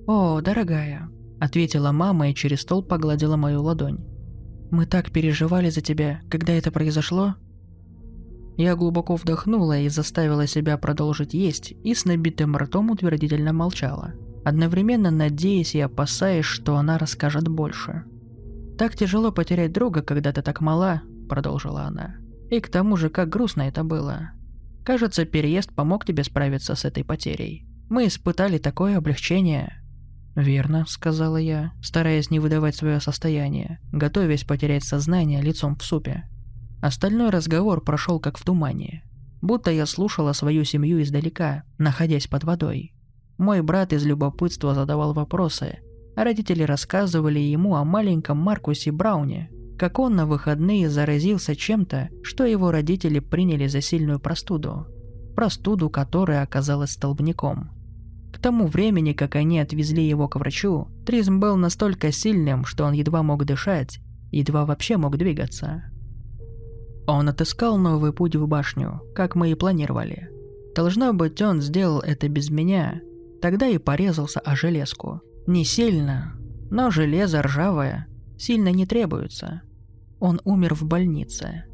«О, 0.07 0.41
дорогая»,— 0.41 1.11
ответила 1.41 1.93
мама 1.93 2.31
и 2.31 2.35
через 2.35 2.63
стол 2.63 2.83
погладила 2.83 3.37
мою 3.37 3.63
ладонь. 3.63 4.05
«Мы 4.71 4.87
так 4.87 5.11
переживали 5.11 5.69
за 5.69 5.81
тебя, 5.83 6.21
когда 6.31 6.53
это 6.55 6.71
произошло». 6.71 7.35
Я 8.57 8.75
глубоко 8.75 9.17
вдохнула 9.17 9.81
и 9.81 9.91
заставила 9.91 10.47
себя 10.47 10.79
продолжить 10.79 11.35
есть 11.35 11.75
и 11.85 11.95
с 11.95 12.07
набитым 12.07 12.57
ртом 12.57 12.91
утвердительно 12.91 13.53
молчала, 13.53 14.15
одновременно 14.45 15.11
надеясь 15.11 15.75
и 15.75 15.81
опасаясь, 15.81 16.47
что 16.47 16.77
она 16.77 16.97
расскажет 16.97 17.49
больше. 17.49 18.05
«Так 18.79 18.95
тяжело 18.95 19.33
потерять 19.33 19.73
друга, 19.73 20.03
когда 20.03 20.33
ты 20.33 20.43
так 20.43 20.61
мала»,— 20.61 21.03
продолжила 21.29 21.83
она. 21.83 22.17
«И 22.51 22.61
к 22.61 22.69
тому 22.69 22.97
же, 22.97 23.09
как 23.09 23.29
грустно 23.29 23.63
это 23.63 23.85
было. 23.85 24.33
Кажется, 24.85 25.25
переезд 25.25 25.75
помог 25.75 26.05
тебе 26.05 26.25
справиться 26.25 26.75
с 26.75 26.85
этой 26.85 27.03
потерей. 27.03 27.67
Мы 27.89 28.07
испытали 28.07 28.59
такое 28.59 28.99
облегчение». 28.99 29.83
«Верно»,— 30.35 30.85
сказала 30.89 31.39
я, 31.39 31.73
стараясь 31.83 32.31
не 32.31 32.39
выдавать 32.39 32.77
свое 32.77 33.01
состояние, 33.01 33.81
готовясь 33.91 34.45
потерять 34.45 34.85
сознание 34.85 35.41
лицом 35.41 35.77
в 35.77 35.83
супе. 35.83 36.25
Остальной 36.83 37.31
разговор 37.31 37.83
прошел 37.83 38.21
как 38.21 38.37
в 38.37 38.45
тумане. 38.45 39.03
Будто 39.41 39.71
я 39.71 39.87
слушала 39.87 40.35
свою 40.35 40.65
семью 40.65 41.03
издалека, 41.03 41.63
находясь 41.79 42.27
под 42.27 42.45
водой. 42.45 42.93
Мой 43.39 43.63
брат 43.63 43.95
из 43.95 44.05
любопытства 44.05 44.75
задавал 44.75 45.15
вопросы, 45.15 45.79
родители 46.25 46.63
рассказывали 46.63 47.39
ему 47.39 47.77
о 47.77 47.85
маленьком 47.85 48.39
Маркусе 48.39 48.91
Брауне, 48.91 49.51
как 49.79 49.99
он 49.99 50.17
на 50.17 50.27
выходные 50.27 50.89
заразился 50.89 51.55
чем-то, 51.55 52.09
что 52.23 52.45
его 52.45 52.71
родители 52.71 53.19
приняли 53.19 53.67
за 53.67 53.81
сильную 53.81 54.19
простуду. 54.19 54.87
Простуду, 55.35 55.91
которая 55.91 56.43
оказалась 56.43 56.93
столбняком. 56.93 57.71
К 58.33 58.39
тому 58.39 58.67
времени, 58.67 59.13
как 59.13 59.37
они 59.37 59.61
отвезли 59.61 60.07
его 60.07 60.29
к 60.29 60.37
врачу, 60.37 60.89
тризм 61.07 61.41
был 61.41 61.57
настолько 61.57 62.13
сильным, 62.13 62.65
что 62.65 62.85
он 62.85 62.93
едва 62.93 63.23
мог 63.23 63.45
дышать, 63.45 64.01
едва 64.31 64.65
вообще 64.65 64.97
мог 64.97 65.17
двигаться. 65.17 65.85
Он 67.07 67.29
отыскал 67.29 67.79
новый 67.79 68.13
путь 68.13 68.37
в 68.37 68.47
башню, 68.47 69.01
как 69.15 69.37
мы 69.37 69.51
и 69.51 69.55
планировали. 69.55 70.29
Должно 70.75 71.13
быть, 71.13 71.41
он 71.41 71.61
сделал 71.61 72.01
это 72.01 72.29
без 72.29 72.51
меня, 72.51 73.01
тогда 73.41 73.67
и 73.69 73.79
порезался 73.79 74.41
о 74.41 74.57
железку. 74.57 75.23
Не 75.47 75.65
сильно, 75.65 76.35
но 76.71 76.91
железо 76.91 77.43
ржавое 77.43 78.09
сильно 78.37 78.71
не 78.73 78.85
требуется. 78.85 79.63
Он 80.19 80.41
умер 80.45 80.75
в 80.75 80.85
больнице. 80.85 81.65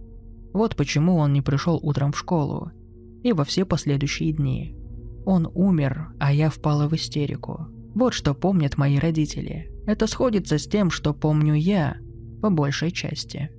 Вот 0.52 0.76
почему 0.76 1.16
он 1.16 1.32
не 1.32 1.40
пришел 1.40 1.78
утром 1.82 2.12
в 2.12 2.18
школу 2.18 2.70
и 3.22 3.32
во 3.32 3.44
все 3.44 3.64
последующие 3.64 4.32
дни. 4.32 4.76
Он 5.24 5.50
умер, 5.54 6.12
а 6.18 6.32
я 6.32 6.50
впала 6.50 6.88
в 6.88 6.94
истерику. 6.94 7.68
Вот 7.94 8.12
что 8.12 8.34
помнят 8.34 8.76
мои 8.76 8.98
родители. 8.98 9.70
Это 9.86 10.06
сходится 10.06 10.58
с 10.58 10.66
тем, 10.66 10.90
что 10.90 11.14
помню 11.14 11.54
я, 11.54 11.96
по 12.40 12.50
большей 12.50 12.90
части. 12.90 13.50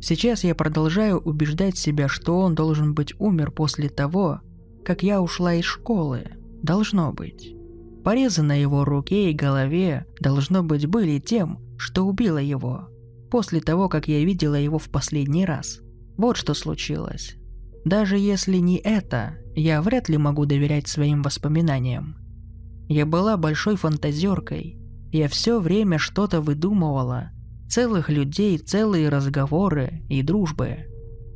Сейчас 0.00 0.42
я 0.42 0.54
продолжаю 0.54 1.18
убеждать 1.18 1.78
себя, 1.78 2.08
что 2.08 2.40
он 2.40 2.56
должен 2.56 2.94
быть 2.94 3.14
умер 3.20 3.52
после 3.52 3.88
того, 3.88 4.40
как 4.84 5.04
я 5.04 5.22
ушла 5.22 5.54
из 5.54 5.64
школы. 5.64 6.24
Должно 6.62 7.12
быть. 7.12 7.54
Порезы 8.04 8.42
на 8.42 8.60
его 8.60 8.84
руке 8.84 9.30
и 9.30 9.34
голове, 9.34 10.06
должно 10.20 10.62
быть, 10.62 10.86
были 10.86 11.20
тем, 11.20 11.60
что 11.76 12.04
убило 12.04 12.38
его. 12.38 12.88
После 13.30 13.60
того, 13.60 13.88
как 13.88 14.08
я 14.08 14.24
видела 14.24 14.56
его 14.56 14.78
в 14.78 14.90
последний 14.90 15.44
раз. 15.44 15.80
Вот 16.16 16.36
что 16.36 16.54
случилось. 16.54 17.36
Даже 17.84 18.18
если 18.18 18.58
не 18.58 18.76
это, 18.76 19.36
я 19.54 19.80
вряд 19.82 20.08
ли 20.08 20.18
могу 20.18 20.46
доверять 20.46 20.88
своим 20.88 21.22
воспоминаниям. 21.22 22.16
Я 22.88 23.06
была 23.06 23.36
большой 23.36 23.76
фантазеркой. 23.76 24.78
Я 25.12 25.28
все 25.28 25.60
время 25.60 25.98
что-то 25.98 26.40
выдумывала. 26.40 27.30
Целых 27.68 28.10
людей, 28.10 28.58
целые 28.58 29.08
разговоры 29.08 30.02
и 30.08 30.22
дружбы. 30.22 30.86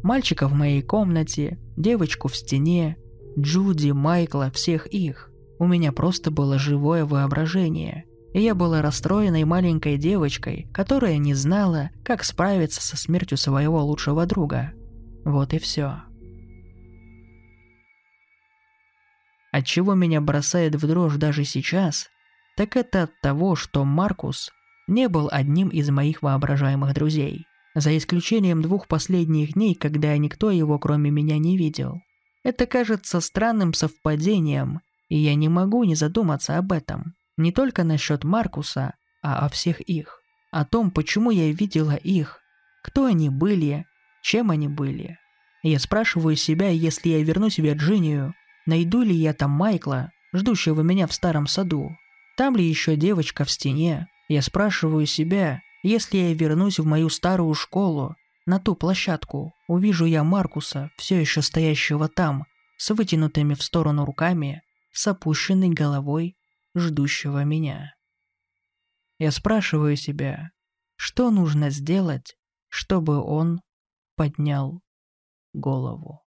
Мальчика 0.02 0.48
в 0.48 0.52
моей 0.52 0.82
комнате, 0.82 1.58
девочку 1.76 2.28
в 2.28 2.36
стене, 2.36 2.96
Джуди, 3.38 3.90
Майкла, 3.90 4.50
всех 4.50 4.86
их. 4.86 5.30
У 5.58 5.66
меня 5.66 5.92
просто 5.92 6.30
было 6.30 6.58
живое 6.58 7.04
воображение. 7.04 8.04
И 8.34 8.40
я 8.40 8.54
была 8.54 8.82
расстроенной 8.82 9.44
маленькой 9.44 9.96
девочкой, 9.96 10.68
которая 10.74 11.16
не 11.16 11.32
знала, 11.32 11.90
как 12.04 12.22
справиться 12.24 12.82
со 12.82 12.96
смертью 12.96 13.38
своего 13.38 13.82
лучшего 13.82 14.26
друга. 14.26 14.72
Вот 15.24 15.54
и 15.54 15.58
все. 15.58 16.02
От 19.52 19.64
чего 19.64 19.94
меня 19.94 20.20
бросает 20.20 20.74
в 20.74 20.86
дрожь 20.86 21.16
даже 21.16 21.44
сейчас, 21.44 22.08
так 22.58 22.76
это 22.76 23.04
от 23.04 23.20
того, 23.22 23.56
что 23.56 23.84
Маркус 23.84 24.50
не 24.86 25.08
был 25.08 25.30
одним 25.32 25.68
из 25.68 25.88
моих 25.88 26.20
воображаемых 26.20 26.92
друзей. 26.92 27.46
За 27.74 27.96
исключением 27.96 28.60
двух 28.60 28.86
последних 28.86 29.54
дней, 29.54 29.74
когда 29.74 30.16
никто 30.18 30.50
его 30.50 30.78
кроме 30.78 31.10
меня 31.10 31.38
не 31.38 31.56
видел. 31.56 32.00
Это 32.42 32.66
кажется 32.66 33.20
странным 33.20 33.72
совпадением, 33.72 34.80
и 35.08 35.16
я 35.16 35.34
не 35.34 35.48
могу 35.48 35.84
не 35.84 35.94
задуматься 35.94 36.58
об 36.58 36.72
этом. 36.72 37.14
Не 37.36 37.52
только 37.52 37.84
насчет 37.84 38.24
Маркуса, 38.24 38.94
а 39.22 39.44
о 39.44 39.48
всех 39.48 39.80
их. 39.80 40.20
О 40.50 40.64
том, 40.64 40.90
почему 40.90 41.30
я 41.30 41.52
видела 41.52 41.96
их, 41.96 42.40
кто 42.82 43.04
они 43.04 43.30
были, 43.30 43.86
чем 44.22 44.50
они 44.50 44.68
были. 44.68 45.18
Я 45.62 45.78
спрашиваю 45.78 46.36
себя, 46.36 46.68
если 46.68 47.10
я 47.10 47.22
вернусь 47.22 47.56
в 47.58 47.62
Вирджинию, 47.62 48.34
Найду 48.66 49.02
ли 49.02 49.14
я 49.14 49.32
там 49.32 49.52
Майкла, 49.52 50.10
ждущего 50.34 50.80
меня 50.80 51.06
в 51.06 51.12
старом 51.12 51.46
саду? 51.46 51.96
Там 52.36 52.56
ли 52.56 52.64
еще 52.64 52.96
девочка 52.96 53.44
в 53.44 53.50
стене? 53.50 54.08
Я 54.28 54.42
спрашиваю 54.42 55.06
себя, 55.06 55.62
если 55.84 56.18
я 56.18 56.34
вернусь 56.34 56.80
в 56.80 56.84
мою 56.84 57.08
старую 57.08 57.54
школу, 57.54 58.16
на 58.44 58.58
ту 58.58 58.74
площадку, 58.74 59.54
увижу 59.68 60.04
я 60.04 60.24
Маркуса, 60.24 60.90
все 60.96 61.20
еще 61.20 61.42
стоящего 61.42 62.08
там, 62.08 62.44
с 62.76 62.90
вытянутыми 62.90 63.54
в 63.54 63.62
сторону 63.62 64.04
руками, 64.04 64.62
с 64.96 65.06
опущенной 65.06 65.68
головой, 65.68 66.38
ждущего 66.74 67.44
меня. 67.44 67.94
Я 69.18 69.30
спрашиваю 69.30 69.94
себя, 69.96 70.52
что 70.96 71.30
нужно 71.30 71.68
сделать, 71.68 72.38
чтобы 72.68 73.22
он 73.22 73.60
поднял 74.14 74.82
голову. 75.52 76.25